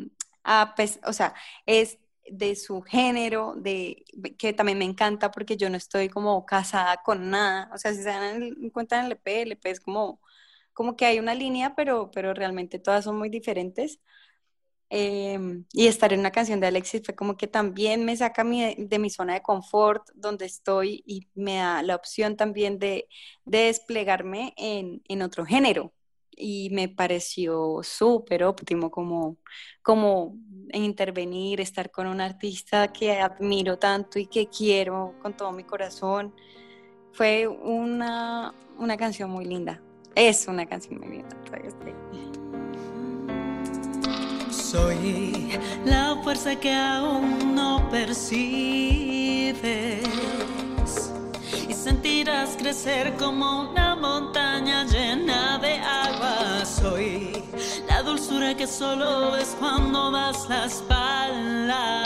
o 1.05 1.13
sea, 1.13 1.33
es 1.65 1.97
de 2.31 2.55
su 2.55 2.81
género, 2.81 3.55
de, 3.55 4.05
que 4.37 4.53
también 4.53 4.77
me 4.77 4.85
encanta 4.85 5.31
porque 5.31 5.57
yo 5.57 5.69
no 5.69 5.77
estoy 5.77 6.09
como 6.09 6.45
casada 6.45 7.01
con 7.03 7.29
nada. 7.29 7.69
O 7.73 7.77
sea, 7.77 7.93
si 7.93 8.03
se 8.03 8.09
dan 8.09 8.55
cuenta 8.71 8.99
en 8.99 9.05
el 9.07 9.11
EP, 9.13 9.41
el 9.41 9.51
EP 9.53 9.65
es 9.71 9.79
como, 9.79 10.21
como 10.73 10.95
que 10.95 11.05
hay 11.05 11.19
una 11.19 11.35
línea, 11.35 11.75
pero, 11.75 12.11
pero 12.11 12.33
realmente 12.33 12.79
todas 12.79 13.03
son 13.05 13.17
muy 13.17 13.29
diferentes. 13.29 13.99
Em, 14.89 15.65
y 15.73 15.87
estar 15.87 16.13
en 16.13 16.19
una 16.19 16.31
canción 16.31 16.59
de 16.59 16.67
Alexis 16.67 17.01
fue 17.03 17.15
como 17.15 17.37
que 17.37 17.47
también 17.47 18.05
me 18.05 18.15
saca 18.15 18.43
de 18.43 18.99
mi 18.99 19.09
zona 19.09 19.33
de 19.33 19.41
confort 19.41 20.07
donde 20.13 20.45
estoy 20.45 21.03
y 21.07 21.27
me 21.33 21.57
da 21.57 21.81
la 21.81 21.95
opción 21.95 22.37
también 22.37 22.77
de, 22.79 23.07
desplegarme 23.45 24.53
en, 24.57 25.21
otro 25.21 25.45
género. 25.45 25.93
Y 26.35 26.69
me 26.71 26.89
pareció 26.89 27.79
súper 27.83 28.43
óptimo 28.43 28.91
como, 28.91 29.37
como 29.81 30.35
intervenir, 30.73 31.61
estar 31.61 31.91
con 31.91 32.07
un 32.07 32.21
artista 32.21 32.91
que 32.91 33.19
admiro 33.19 33.77
tanto 33.77 34.19
y 34.19 34.27
que 34.27 34.47
quiero 34.47 35.15
con 35.21 35.35
todo 35.35 35.51
mi 35.51 35.63
corazón. 35.63 36.33
Fue 37.13 37.47
una, 37.47 38.53
una 38.77 38.97
canción 38.97 39.29
muy 39.29 39.45
linda. 39.45 39.81
Es 40.13 40.47
una 40.47 40.65
canción 40.65 40.99
muy 40.99 41.09
linda. 41.09 41.37
Soy 44.49 45.59
la 45.85 46.19
fuerza 46.23 46.59
que 46.59 46.73
aún 46.73 47.55
no 47.55 47.87
percibes 47.89 48.75
sentirás 51.85 52.55
crecer 52.57 53.13
como 53.13 53.69
una 53.69 53.95
montaña 53.95 54.85
llena 54.85 55.59
de 55.59 55.73
agua. 55.77 56.65
Soy 56.65 57.43
la 57.87 58.01
dulzura 58.01 58.57
que 58.57 58.65
solo 58.65 59.33
ves 59.33 59.55
cuando 59.59 60.09
das 60.09 60.49
la 60.49 60.65
espalda. 60.65 62.03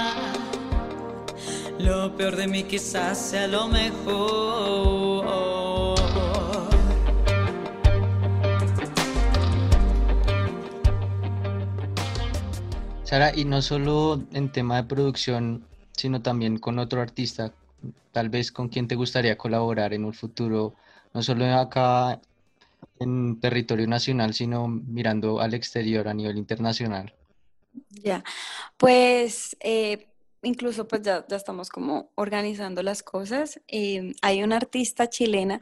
Lo 1.79 2.13
peor 2.17 2.35
de 2.35 2.47
mí 2.47 2.63
quizás 2.63 3.17
sea 3.17 3.47
lo 3.47 3.69
mejor. 3.69 5.29
Sara, 13.05 13.31
y 13.33 13.45
no 13.45 13.61
solo 13.61 14.21
en 14.33 14.51
tema 14.51 14.75
de 14.75 14.83
producción, 14.83 15.63
sino 15.93 16.21
también 16.21 16.57
con 16.57 16.79
otro 16.79 16.99
artista, 17.01 17.53
tal 18.11 18.29
vez 18.29 18.51
con 18.51 18.69
quien 18.69 18.87
te 18.87 18.95
gustaría 18.95 19.37
colaborar 19.37 19.93
en 19.93 20.05
un 20.05 20.13
futuro, 20.13 20.75
no 21.13 21.21
solo 21.21 21.45
acá 21.45 22.21
en 22.99 23.39
territorio 23.39 23.87
nacional, 23.87 24.33
sino 24.33 24.67
mirando 24.67 25.39
al 25.39 25.53
exterior 25.53 26.07
a 26.07 26.13
nivel 26.13 26.37
internacional. 26.37 27.13
Ya, 27.89 28.23
pues 28.77 29.55
eh, 29.59 30.07
incluso 30.41 30.87
pues 30.87 31.01
ya, 31.01 31.25
estamos 31.29 31.69
como 31.69 32.11
organizando 32.15 32.83
las 32.83 33.03
cosas. 33.03 33.59
Em, 33.67 34.13
hay 34.21 34.43
una 34.43 34.57
artista 34.57 35.09
chilena. 35.09 35.59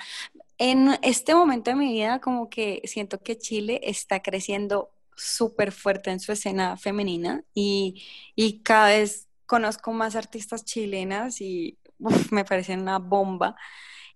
En 0.58 0.98
este 1.04 1.36
momento 1.36 1.72
de 1.72 1.76
mi 1.76 1.94
vida 1.94 2.20
como 2.20 2.50
que 2.50 2.82
siento 2.86 3.20
que 3.20 3.38
Chile 3.38 3.80
está 3.84 4.22
creciendo 4.22 4.90
súper 5.16 5.72
fuerte 5.72 6.12
en 6.12 6.20
su 6.20 6.32
escena 6.32 6.78
femenina 6.78 7.44
y, 7.54 8.04
cada 8.64 8.90
vez 8.90 9.28
conozco 9.46 9.92
más 9.94 10.16
artistas 10.16 10.64
chilenas 10.66 11.42
y 11.42 11.78
me 12.32 12.46
parecen 12.46 12.82
una 12.82 13.00
bomba. 13.00 13.56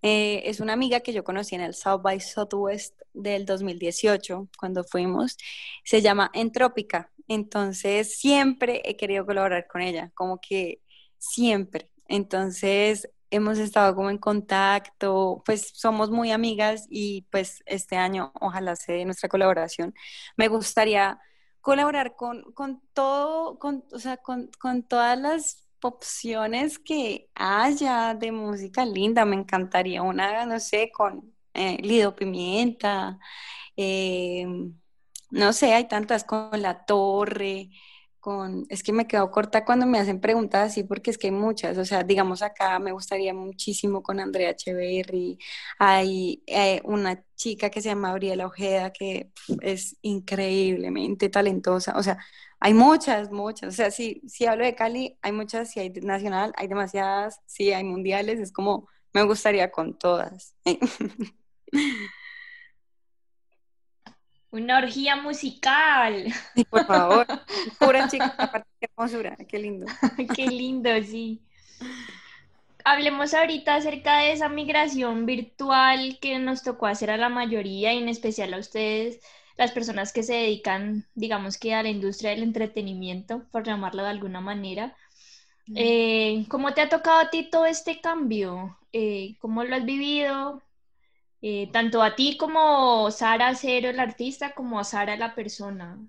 Eh, 0.01 0.43
es 0.45 0.59
una 0.59 0.73
amiga 0.73 1.01
que 1.01 1.13
yo 1.13 1.23
conocí 1.23 1.55
en 1.55 1.61
el 1.61 1.73
South 1.75 2.01
by 2.01 2.19
Southwest 2.19 2.99
del 3.13 3.45
2018, 3.45 4.49
cuando 4.57 4.83
fuimos. 4.83 5.37
Se 5.83 6.01
llama 6.01 6.31
Entrópica. 6.33 7.11
Entonces, 7.27 8.17
siempre 8.19 8.81
he 8.85 8.97
querido 8.97 9.25
colaborar 9.25 9.67
con 9.67 9.81
ella, 9.81 10.11
como 10.15 10.39
que 10.41 10.81
siempre. 11.17 11.91
Entonces, 12.07 13.09
hemos 13.31 13.57
estado 13.59 13.95
como 13.95 14.09
en 14.09 14.17
contacto, 14.17 15.41
pues 15.45 15.71
somos 15.73 16.11
muy 16.11 16.31
amigas 16.31 16.85
y 16.89 17.23
pues 17.31 17.63
este 17.65 17.95
año 17.95 18.31
ojalá 18.41 18.75
se 18.75 19.05
nuestra 19.05 19.29
colaboración. 19.29 19.93
Me 20.37 20.47
gustaría 20.49 21.19
colaborar 21.61 22.15
con, 22.15 22.43
con 22.53 22.81
todo, 22.93 23.59
con, 23.59 23.85
o 23.93 23.99
sea, 23.99 24.17
con, 24.17 24.51
con 24.59 24.83
todas 24.83 25.17
las 25.19 25.67
opciones 25.83 26.79
que 26.79 27.29
haya 27.35 28.13
de 28.15 28.31
música 28.31 28.85
linda. 28.85 29.25
Me 29.25 29.35
encantaría 29.35 30.01
una, 30.01 30.45
no 30.45 30.59
sé, 30.59 30.91
con 30.91 31.33
eh, 31.53 31.77
Lido 31.81 32.15
Pimienta, 32.15 33.19
eh, 33.77 34.45
no 35.31 35.53
sé, 35.53 35.73
hay 35.73 35.87
tantas 35.87 36.23
con 36.23 36.61
La 36.61 36.85
Torre 36.85 37.69
es 38.69 38.83
que 38.83 38.93
me 38.93 39.07
quedo 39.07 39.31
corta 39.31 39.65
cuando 39.65 39.85
me 39.85 39.99
hacen 39.99 40.19
preguntas 40.21 40.71
así 40.71 40.83
porque 40.83 41.11
es 41.11 41.17
que 41.17 41.27
hay 41.27 41.31
muchas, 41.33 41.77
o 41.77 41.85
sea, 41.85 42.03
digamos 42.03 42.41
acá 42.41 42.79
me 42.79 42.91
gustaría 42.91 43.33
muchísimo 43.33 44.03
con 44.03 44.19
Andrea 44.19 44.51
Echeverry, 44.51 45.39
hay 45.79 46.43
eh, 46.47 46.81
una 46.83 47.23
chica 47.35 47.69
que 47.69 47.81
se 47.81 47.89
llama 47.89 48.09
Gabriela 48.09 48.45
Ojeda 48.47 48.91
que 48.91 49.31
es 49.61 49.97
increíblemente 50.01 51.29
talentosa, 51.29 51.97
o 51.97 52.03
sea, 52.03 52.19
hay 52.59 52.73
muchas, 52.75 53.31
muchas, 53.31 53.69
o 53.73 53.75
sea, 53.75 53.89
si, 53.91 54.21
si 54.27 54.45
hablo 54.45 54.65
de 54.65 54.75
Cali, 54.75 55.17
hay 55.23 55.31
muchas, 55.31 55.71
si 55.71 55.79
hay 55.79 55.89
nacional, 55.89 56.53
hay 56.57 56.67
demasiadas, 56.67 57.39
si 57.47 57.73
hay 57.73 57.83
mundiales, 57.83 58.39
es 58.39 58.51
como, 58.51 58.87
me 59.13 59.23
gustaría 59.23 59.71
con 59.71 59.97
todas. 59.97 60.55
Una 64.51 64.79
orgía 64.79 65.15
musical. 65.15 66.25
Sí, 66.55 66.65
por 66.65 66.85
favor. 66.85 67.25
Pura 67.79 68.07
chica, 68.09 68.35
aparte 68.37 68.69
qué 68.79 68.89
hermosura, 68.95 69.37
qué 69.47 69.59
lindo. 69.59 69.85
qué 70.35 70.47
lindo, 70.47 70.89
sí. 71.03 71.41
Hablemos 72.83 73.33
ahorita 73.33 73.75
acerca 73.75 74.17
de 74.17 74.33
esa 74.33 74.49
migración 74.49 75.25
virtual 75.25 76.17
que 76.19 76.37
nos 76.39 76.63
tocó 76.63 76.87
hacer 76.87 77.11
a 77.11 77.17
la 77.17 77.29
mayoría 77.29 77.93
y 77.93 77.99
en 77.99 78.09
especial 78.09 78.53
a 78.53 78.57
ustedes, 78.57 79.21
las 79.57 79.71
personas 79.71 80.11
que 80.11 80.23
se 80.23 80.33
dedican, 80.33 81.05
digamos 81.13 81.57
que 81.57 81.73
a 81.73 81.83
la 81.83 81.89
industria 81.89 82.31
del 82.31 82.43
entretenimiento, 82.43 83.43
por 83.51 83.63
llamarlo 83.63 84.03
de 84.03 84.09
alguna 84.09 84.41
manera. 84.41 84.95
Eh, 85.75 86.45
¿Cómo 86.49 86.73
te 86.73 86.81
ha 86.81 86.89
tocado 86.89 87.19
a 87.19 87.29
ti 87.29 87.49
todo 87.49 87.65
este 87.65 88.01
cambio? 88.01 88.77
Eh, 88.91 89.35
¿Cómo 89.39 89.63
lo 89.63 89.75
has 89.75 89.85
vivido? 89.85 90.61
Eh, 91.41 91.69
tanto 91.71 92.01
a 92.03 92.15
ti 92.15 92.37
como 92.37 93.09
Sara 93.11 93.55
Cero, 93.55 93.89
el 93.89 93.99
artista, 93.99 94.53
como 94.53 94.79
a 94.79 94.83
Sara, 94.83 95.17
la 95.17 95.35
persona. 95.35 95.99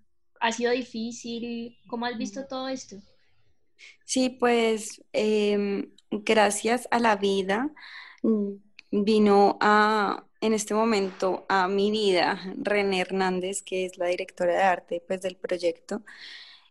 ¿Ha 0.41 0.53
sido 0.53 0.73
difícil? 0.73 1.79
¿Cómo 1.87 2.07
has 2.07 2.19
visto 2.19 2.47
todo 2.47 2.69
esto? 2.69 2.97
Sí, 4.05 4.31
pues 4.31 5.03
em, 5.13 5.93
gracias 6.11 6.89
a 6.91 6.99
la 6.99 7.17
vida 7.17 7.71
mm, 8.23 8.53
vino 8.91 9.59
a, 9.61 10.27
en 10.41 10.53
este 10.55 10.75
momento 10.75 11.47
a 11.49 11.69
mi 11.69 11.91
vida 11.91 12.41
René 12.59 13.01
Hernández, 13.01 13.63
que 13.63 13.87
es 13.87 13.99
la 13.99 14.07
directora 14.07 14.53
de 14.55 14.63
arte 14.63 15.05
pues, 15.07 15.23
del 15.23 15.37
proyecto. 15.37 16.03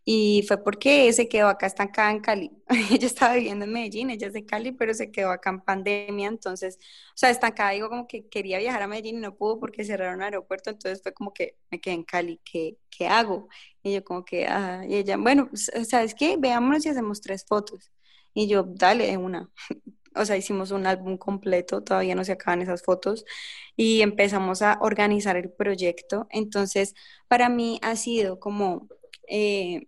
Y 0.04 0.44
fue 0.48 0.58
porque 0.64 1.12
se 1.14 1.30
quedó 1.30 1.48
acá 1.48 1.68
estancada 1.68 2.12
en 2.12 2.22
Cali. 2.22 2.52
ella 2.92 3.06
estaba 3.08 3.36
viviendo 3.36 3.66
en 3.66 3.74
Medellín, 3.74 4.10
ella 4.10 4.28
es 4.28 4.34
de 4.34 4.46
Cali, 4.46 4.72
pero 4.72 4.94
se 4.94 5.12
quedó 5.12 5.32
acá 5.32 5.52
en 5.52 5.62
pandemia. 5.62 6.28
Entonces, 6.28 6.78
o 7.10 7.18
sea, 7.18 7.30
estancada, 7.30 7.72
digo, 7.72 7.90
como 7.90 8.08
que 8.08 8.28
quería 8.28 8.58
viajar 8.60 8.82
a 8.82 8.88
Medellín 8.88 9.18
y 9.18 9.22
no 9.22 9.36
pudo 9.36 9.60
porque 9.60 9.84
cerraron 9.86 10.22
el 10.22 10.26
aeropuerto. 10.26 10.72
Entonces 10.72 11.02
fue 11.04 11.14
como 11.14 11.34
que 11.34 11.58
me 11.70 11.80
quedé 11.80 11.96
en 11.96 12.04
Cali, 12.04 12.42
¿qué, 12.44 12.78
qué 12.90 13.08
hago? 13.08 13.48
Y 13.84 13.94
yo, 13.94 14.04
como 14.04 14.26
que, 14.26 14.48
ah, 14.48 14.84
y 14.88 14.96
ella, 14.96 15.18
bueno, 15.18 15.50
¿sabes 15.54 16.16
qué? 16.16 16.38
Veámonos 16.38 16.86
y 16.86 16.90
hacemos 16.90 17.22
tres 17.22 17.46
fotos. 17.48 17.92
Y 18.34 18.48
yo, 18.48 18.64
dale, 18.64 19.16
una. 19.18 19.50
O 20.14 20.26
sea, 20.26 20.36
hicimos 20.36 20.72
un 20.72 20.86
álbum 20.88 21.18
completo, 21.18 21.84
todavía 21.84 22.16
no 22.16 22.26
se 22.26 22.34
acaban 22.34 22.62
esas 22.62 22.84
fotos 22.84 23.24
y 23.78 24.02
empezamos 24.02 24.62
a 24.62 24.78
organizar 24.82 25.38
el 25.38 25.50
proyecto. 25.52 26.28
Entonces, 26.32 26.96
para 27.30 27.48
mí 27.48 27.80
ha 27.82 27.96
sido 27.96 28.38
como 28.38 28.90
eh, 29.30 29.88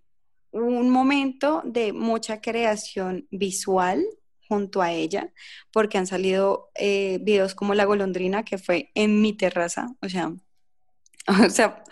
un 0.54 0.90
momento 0.90 1.62
de 1.66 1.94
mucha 1.94 2.42
creación 2.42 3.28
visual 3.32 4.06
junto 4.48 4.82
a 4.82 4.92
ella, 4.92 5.34
porque 5.72 5.98
han 5.98 6.08
salido 6.08 6.70
eh, 6.76 7.20
videos 7.22 7.56
como 7.56 7.74
La 7.74 7.86
Golondrina, 7.86 8.44
que 8.44 8.58
fue 8.58 8.92
en 8.96 9.22
mi 9.22 9.34
terraza, 9.34 9.90
o 10.02 10.10
sea, 10.10 10.34
o 11.46 11.50
sea, 11.50 11.84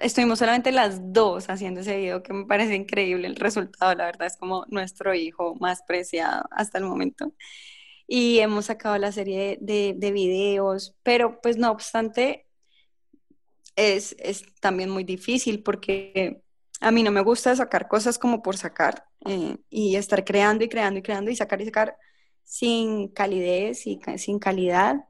estuvimos 0.00 0.38
solamente 0.38 0.72
las 0.72 1.12
dos 1.12 1.48
haciendo 1.48 1.80
ese 1.80 1.96
video, 1.96 2.22
que 2.22 2.32
me 2.32 2.46
parece 2.46 2.74
increíble 2.74 3.26
el 3.26 3.36
resultado, 3.36 3.94
la 3.94 4.06
verdad 4.06 4.26
es 4.26 4.36
como 4.36 4.66
nuestro 4.68 5.14
hijo 5.14 5.54
más 5.56 5.82
preciado 5.82 6.44
hasta 6.50 6.78
el 6.78 6.84
momento. 6.84 7.32
Y 8.06 8.38
hemos 8.38 8.66
sacado 8.66 8.96
la 8.96 9.12
serie 9.12 9.58
de, 9.60 9.94
de 9.96 10.12
videos, 10.12 10.96
pero 11.02 11.40
pues 11.42 11.58
no 11.58 11.70
obstante, 11.70 12.46
es, 13.76 14.16
es 14.18 14.44
también 14.60 14.90
muy 14.90 15.04
difícil 15.04 15.62
porque 15.62 16.42
a 16.80 16.90
mí 16.90 17.02
no 17.02 17.10
me 17.10 17.22
gusta 17.22 17.54
sacar 17.56 17.88
cosas 17.88 18.18
como 18.18 18.42
por 18.42 18.56
sacar 18.56 19.04
eh, 19.26 19.56
y 19.70 19.96
estar 19.96 20.24
creando 20.24 20.64
y 20.64 20.68
creando 20.68 20.98
y 20.98 21.02
creando 21.02 21.30
y 21.30 21.36
sacar 21.36 21.60
y 21.60 21.66
sacar 21.66 21.96
sin 22.44 23.08
calidez 23.08 23.86
y 23.86 24.00
sin 24.16 24.38
calidad. 24.38 25.04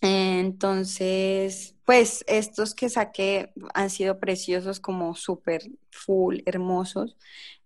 Entonces, 0.00 1.74
pues 1.84 2.24
estos 2.28 2.74
que 2.74 2.88
saqué 2.88 3.52
han 3.74 3.90
sido 3.90 4.20
preciosos 4.20 4.78
como 4.78 5.14
súper 5.16 5.62
full, 5.90 6.38
hermosos, 6.46 7.16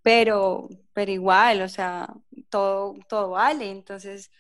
pero, 0.03 0.69
pero 0.95 1.11
igual, 1.13 1.63
o 1.63 1.69
sea, 1.69 2.15
todo, 2.49 2.95
todo 3.09 3.31
vale. 3.31 3.71
Entonces, 3.71 4.31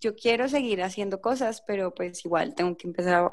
yo 0.00 0.14
quiero 0.14 0.48
seguir 0.48 0.82
haciendo 0.82 1.20
cosas, 1.20 1.62
pero 1.66 1.94
pues 1.94 2.24
igual 2.24 2.54
tengo 2.54 2.76
que 2.76 2.86
empezar 2.86 3.30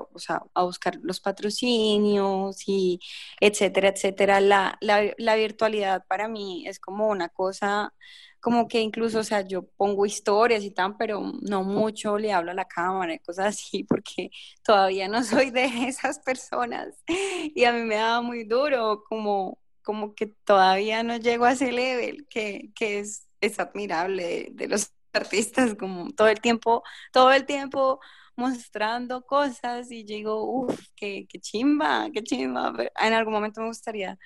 a, 0.53 0.63
buscar 0.63 0.97
los 1.01 1.19
patrocinios 1.19 2.63
y 2.67 2.99
etcétera, 3.41 3.89
etcétera. 3.89 4.39
La, 4.39 4.77
la, 4.81 5.35
virtualidad 5.35 6.05
para 6.07 6.27
mí 6.29 6.65
es 6.67 6.79
como 6.79 7.09
una 7.09 7.29
cosa, 7.29 7.93
como 8.39 8.67
que 8.67 8.79
incluso, 8.81 9.19
o 9.19 9.23
sea, 9.23 9.41
yo 9.41 9.63
pongo 9.77 10.05
historias 10.05 10.63
y 10.63 10.71
tal, 10.71 10.95
pero 10.97 11.21
no 11.41 11.63
mucho 11.63 12.17
le 12.17 12.31
hablo 12.31 12.51
a 12.51 12.53
la 12.53 12.65
cámara 12.65 13.13
y 13.13 13.19
cosas 13.19 13.47
así, 13.47 13.83
porque 13.83 14.29
todavía 14.63 15.09
no 15.09 15.23
soy 15.23 15.51
de 15.51 15.65
esas 15.87 16.19
personas 16.19 16.95
y 17.07 17.65
a 17.65 17.73
mí 17.73 17.81
me 17.81 17.95
da 17.95 18.21
muy 18.21 18.45
duro, 18.45 19.03
como, 19.09 19.59
como 19.83 20.15
que 20.15 20.27
todavía 20.27 21.03
no 21.03 21.17
llego 21.17 21.45
a 21.45 21.53
ese 21.53 21.71
level 21.73 22.25
que, 22.29 22.71
que 22.75 22.99
es, 22.99 23.27
es 23.41 23.59
admirable 23.59 24.49
de 24.53 24.67
los 24.69 24.95
artistas 25.15 25.75
como 25.75 26.11
todo 26.11 26.27
el 26.27 26.41
tiempo, 26.41 26.83
todo 27.11 27.31
el 27.31 27.45
tiempo 27.45 27.99
mostrando 28.35 29.25
cosas 29.25 29.91
y 29.91 30.03
digo, 30.03 30.43
uff, 30.43 30.79
qué, 30.95 31.25
qué 31.29 31.39
chimba, 31.39 32.09
qué 32.13 32.23
chimba. 32.23 32.73
En 33.01 33.13
algún 33.13 33.33
momento 33.33 33.61
me 33.61 33.67
gustaría, 33.67 34.17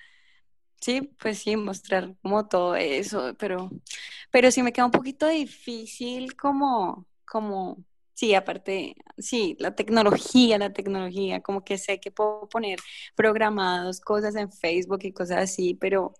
sí, 0.82 1.02
pues 1.20 1.40
sí, 1.40 1.56
mostrar 1.56 2.16
como 2.22 2.48
todo 2.48 2.76
eso, 2.76 3.36
pero, 3.40 3.70
pero 4.32 4.52
sí 4.52 4.64
me 4.64 4.74
queda 4.74 4.86
un 4.86 4.92
poquito 4.92 5.28
difícil 5.28 6.36
como, 6.36 7.08
como, 7.26 7.84
sí, 8.14 8.34
aparte, 8.36 8.96
sí, 9.18 9.56
la 9.60 9.76
tecnología, 9.76 10.58
la 10.58 10.74
tecnología, 10.74 11.42
como 11.42 11.64
que 11.64 11.78
sé 11.78 12.00
que 12.00 12.12
puedo 12.12 12.50
poner 12.50 12.80
programados 13.16 14.02
cosas 14.02 14.36
en 14.36 14.52
Facebook 14.52 15.00
y 15.04 15.14
cosas 15.14 15.40
así, 15.40 15.76
pero 15.76 16.14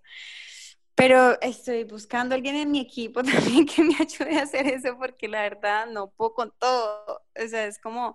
pero 1.00 1.40
estoy 1.40 1.84
buscando 1.84 2.34
a 2.34 2.36
alguien 2.36 2.56
en 2.56 2.70
mi 2.70 2.78
equipo 2.80 3.22
también 3.24 3.64
que 3.64 3.82
me 3.82 3.94
ayude 3.98 4.38
a 4.38 4.42
hacer 4.42 4.66
eso 4.66 4.98
porque 4.98 5.28
la 5.28 5.40
verdad 5.40 5.86
no 5.86 6.10
puedo 6.10 6.34
con 6.34 6.52
todo. 6.58 7.22
O 7.42 7.48
sea, 7.48 7.64
es 7.64 7.78
como, 7.78 8.14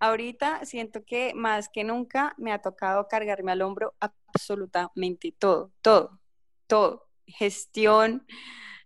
ahorita 0.00 0.64
siento 0.64 1.04
que 1.04 1.34
más 1.34 1.68
que 1.68 1.84
nunca 1.84 2.34
me 2.38 2.50
ha 2.50 2.62
tocado 2.62 3.08
cargarme 3.08 3.52
al 3.52 3.60
hombro 3.60 3.94
absolutamente 4.00 5.34
todo, 5.38 5.70
todo, 5.82 6.18
todo. 6.66 7.10
Gestión, 7.26 8.26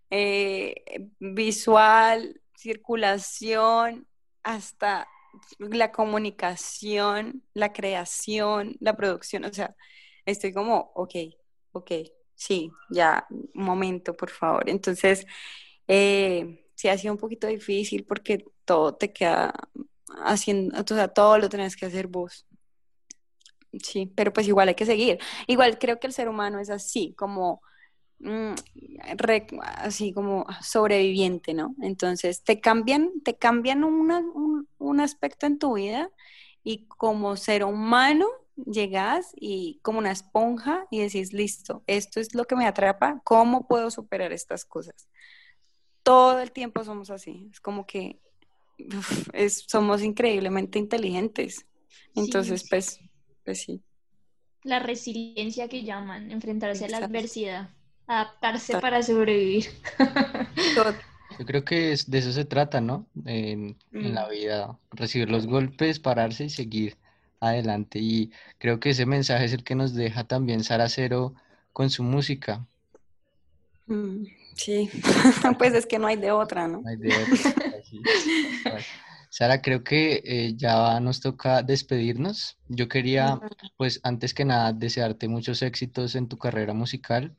eh, 0.09 0.75
visual, 1.19 2.41
circulación, 2.57 4.05
hasta 4.43 5.07
la 5.59 5.93
comunicación, 5.93 7.45
la 7.53 7.71
creación, 7.71 8.75
la 8.81 8.97
producción. 8.97 9.45
O 9.45 9.53
sea, 9.53 9.77
estoy 10.25 10.51
como, 10.51 10.91
ok, 10.93 11.15
ok, 11.71 11.91
sí, 12.39 12.71
ya, 12.89 13.27
un 13.29 13.49
momento, 13.53 14.15
por 14.15 14.29
favor. 14.31 14.69
Entonces, 14.69 15.25
eh, 15.87 16.65
sí 16.75 16.87
ha 16.87 16.97
sido 16.97 17.13
un 17.13 17.19
poquito 17.19 17.47
difícil 17.47 18.05
porque 18.05 18.45
todo 18.65 18.95
te 18.95 19.11
queda 19.13 19.53
haciendo, 20.25 20.79
o 20.81 20.87
sea, 20.87 21.09
todo 21.09 21.37
lo 21.37 21.49
tenés 21.49 21.75
que 21.75 21.85
hacer 21.85 22.07
vos. 22.07 22.45
Sí, 23.83 24.11
pero 24.15 24.33
pues 24.33 24.47
igual 24.47 24.69
hay 24.69 24.75
que 24.75 24.85
seguir. 24.85 25.19
Igual 25.47 25.77
creo 25.79 25.99
que 25.99 26.07
el 26.07 26.13
ser 26.13 26.29
humano 26.29 26.59
es 26.59 26.69
así, 26.69 27.13
como 27.17 27.61
mm, 28.19 28.53
así 29.77 30.13
como 30.13 30.45
sobreviviente, 30.61 31.53
¿no? 31.53 31.75
Entonces 31.81 32.43
te 32.43 32.61
cambian, 32.61 33.11
te 33.23 33.35
cambian 33.37 33.83
un, 33.83 34.67
un 34.77 34.99
aspecto 35.01 35.45
en 35.45 35.59
tu 35.59 35.73
vida 35.75 36.09
y 36.63 36.87
como 36.87 37.35
ser 37.37 37.63
humano 37.65 38.27
llegas 38.65 39.31
y 39.35 39.79
como 39.81 39.99
una 39.99 40.11
esponja 40.11 40.85
y 40.91 40.99
decís, 40.99 41.33
listo, 41.33 41.83
esto 41.87 42.19
es 42.19 42.33
lo 42.33 42.45
que 42.45 42.55
me 42.55 42.65
atrapa, 42.65 43.21
¿cómo 43.23 43.67
puedo 43.67 43.91
superar 43.91 44.31
estas 44.31 44.65
cosas? 44.65 45.07
Todo 46.03 46.39
el 46.39 46.51
tiempo 46.51 46.83
somos 46.83 47.09
así, 47.09 47.49
es 47.51 47.59
como 47.59 47.85
que 47.85 48.19
somos 49.67 50.01
increíblemente 50.01 50.79
inteligentes. 50.79 51.65
Entonces, 52.15 52.65
pues, 52.69 52.99
pues 53.43 53.61
sí. 53.61 53.83
La 54.63 54.79
resiliencia 54.79 55.67
que 55.67 55.83
llaman, 55.83 56.31
enfrentarse 56.31 56.85
a 56.85 56.89
la 56.89 56.97
adversidad, 56.97 57.69
adaptarse 58.07 58.79
para 58.79 59.03
sobrevivir. 59.03 59.65
Yo 61.37 61.45
creo 61.45 61.63
que 61.63 61.95
de 62.07 62.17
eso 62.17 62.33
se 62.33 62.43
trata, 62.43 62.81
¿no? 62.81 63.07
En, 63.25 63.77
en 63.93 64.13
la 64.13 64.25
mm. 64.25 64.29
vida, 64.29 64.79
recibir 64.91 65.29
los 65.29 65.47
golpes, 65.47 65.99
pararse 65.99 66.45
y 66.45 66.49
seguir 66.49 66.97
adelante. 67.39 67.99
Y 67.99 68.31
creo 68.57 68.79
que 68.79 68.91
ese 68.91 69.05
mensaje 69.05 69.45
es 69.45 69.53
el 69.53 69.63
que 69.63 69.75
nos 69.75 69.93
deja 69.93 70.25
también 70.25 70.63
Sara 70.63 70.89
Cero 70.89 71.33
con 71.73 71.89
su 71.89 72.03
música. 72.03 72.65
Mm, 73.87 74.25
sí, 74.55 74.89
pues 75.57 75.73
es 75.73 75.85
que 75.85 75.99
no 75.99 76.07
hay 76.07 76.15
de 76.15 76.31
otra, 76.31 76.67
¿no? 76.67 76.83
hay 76.85 76.97
de 76.97 77.09
otra. 77.15 77.55
Sara, 79.29 79.61
creo 79.61 79.83
que 79.83 80.21
eh, 80.25 80.53
ya 80.55 80.99
nos 80.99 81.21
toca 81.21 81.61
despedirnos. 81.61 82.57
Yo 82.67 82.87
quería, 82.87 83.39
pues, 83.77 83.99
antes 84.03 84.33
que 84.33 84.43
nada, 84.43 84.73
desearte 84.73 85.27
muchos 85.27 85.61
éxitos 85.61 86.15
en 86.15 86.27
tu 86.27 86.37
carrera 86.37 86.73
musical. 86.73 87.35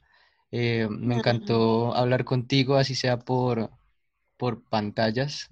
Eh, 0.53 0.89
me 0.89 1.17
encantó 1.17 1.95
hablar 1.95 2.25
contigo, 2.25 2.77
así 2.77 2.95
sea 2.95 3.19
por, 3.19 3.71
por 4.37 4.63
pantallas. 4.63 5.49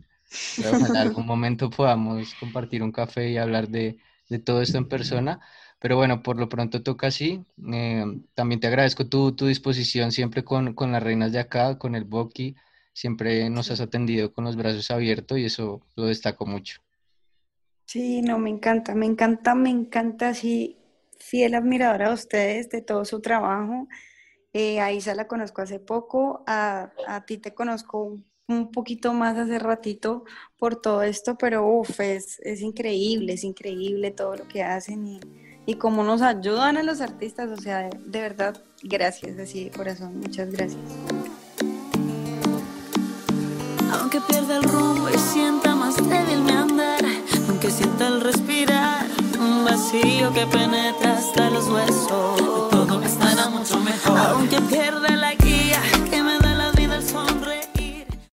en 0.58 0.96
algún 0.96 1.26
momento 1.26 1.70
podamos 1.70 2.34
compartir 2.34 2.82
un 2.82 2.92
café 2.92 3.30
y 3.30 3.36
hablar 3.36 3.68
de, 3.68 3.98
de 4.28 4.38
todo 4.38 4.62
esto 4.62 4.78
en 4.78 4.88
persona. 4.88 5.40
Pero 5.78 5.96
bueno, 5.96 6.22
por 6.22 6.38
lo 6.38 6.48
pronto 6.48 6.82
toca 6.82 7.08
así. 7.08 7.44
Eh, 7.72 8.04
también 8.34 8.60
te 8.60 8.66
agradezco 8.66 9.06
tu, 9.06 9.34
tu 9.34 9.46
disposición 9.46 10.12
siempre 10.12 10.44
con, 10.44 10.74
con, 10.74 10.92
las 10.92 11.02
reinas 11.02 11.32
de 11.32 11.38
acá, 11.38 11.78
con 11.78 11.94
el 11.94 12.04
Boki. 12.04 12.56
Siempre 12.92 13.48
nos 13.48 13.70
has 13.70 13.80
atendido 13.80 14.32
con 14.32 14.44
los 14.44 14.56
brazos 14.56 14.90
abiertos 14.90 15.38
y 15.38 15.44
eso 15.44 15.80
lo 15.94 16.06
destaco 16.06 16.46
mucho. 16.46 16.80
Sí, 17.86 18.20
no, 18.22 18.38
me 18.38 18.50
encanta, 18.50 18.94
me 18.94 19.06
encanta, 19.06 19.54
me 19.54 19.70
encanta, 19.70 20.34
sí, 20.34 20.76
fiel 21.18 21.54
admiradora 21.54 22.08
de 22.08 22.14
ustedes, 22.14 22.68
de 22.68 22.82
todo 22.82 23.04
su 23.04 23.20
trabajo. 23.20 23.88
Eh, 24.52 24.80
a 24.80 24.92
Isa 24.92 25.14
la 25.14 25.28
conozco 25.28 25.62
hace 25.62 25.78
poco, 25.78 26.42
a, 26.46 26.90
a 27.06 27.24
ti 27.24 27.38
te 27.38 27.54
conozco 27.54 28.18
un 28.48 28.70
poquito 28.72 29.12
más 29.12 29.36
hace 29.36 29.58
ratito 29.58 30.24
por 30.58 30.76
todo 30.76 31.02
esto, 31.02 31.36
pero 31.36 31.66
uf, 31.66 32.00
es, 32.00 32.40
increíble, 32.60 33.34
es 33.34 33.44
increíble 33.44 34.10
todo 34.10 34.36
lo 34.36 34.48
que 34.48 34.62
hacen 34.62 35.06
y, 35.06 35.20
y 35.66 35.74
cómo 35.74 36.02
nos 36.02 36.22
ayudan 36.22 36.78
a 36.78 36.82
los 36.82 37.02
artistas, 37.02 37.50
o 37.50 37.60
sea, 37.60 37.90
de, 37.90 38.20
verdad, 38.20 38.60
gracias, 38.82 39.38
así 39.38 39.64
de 39.64 39.70
corazón, 39.70 40.18
muchas 40.18 40.50
gracias. 40.50 40.80
Aunque 44.00 44.20
pierda 44.22 44.56
el 44.56 44.62
rumbo 44.64 45.08
y 45.10 45.18
sienta 45.18 45.74
más 45.74 45.96
débil 45.96 46.40
mi 46.40 46.52
andar, 46.52 47.04
aunque 47.48 47.70
sienta 47.70 48.08
el 48.08 48.22
respirar, 48.22 49.06
un 49.38 49.64
vacío 49.64 50.32
que 50.32 50.46
penetra 50.46 51.18
hasta 51.18 51.50
los 51.50 51.68
huesos, 51.68 52.70
todo 52.70 53.02
estará 53.02 53.50
mucho 53.50 53.78
mejor. 53.80 54.18
aunque 54.18 54.60
pierda 54.62 55.08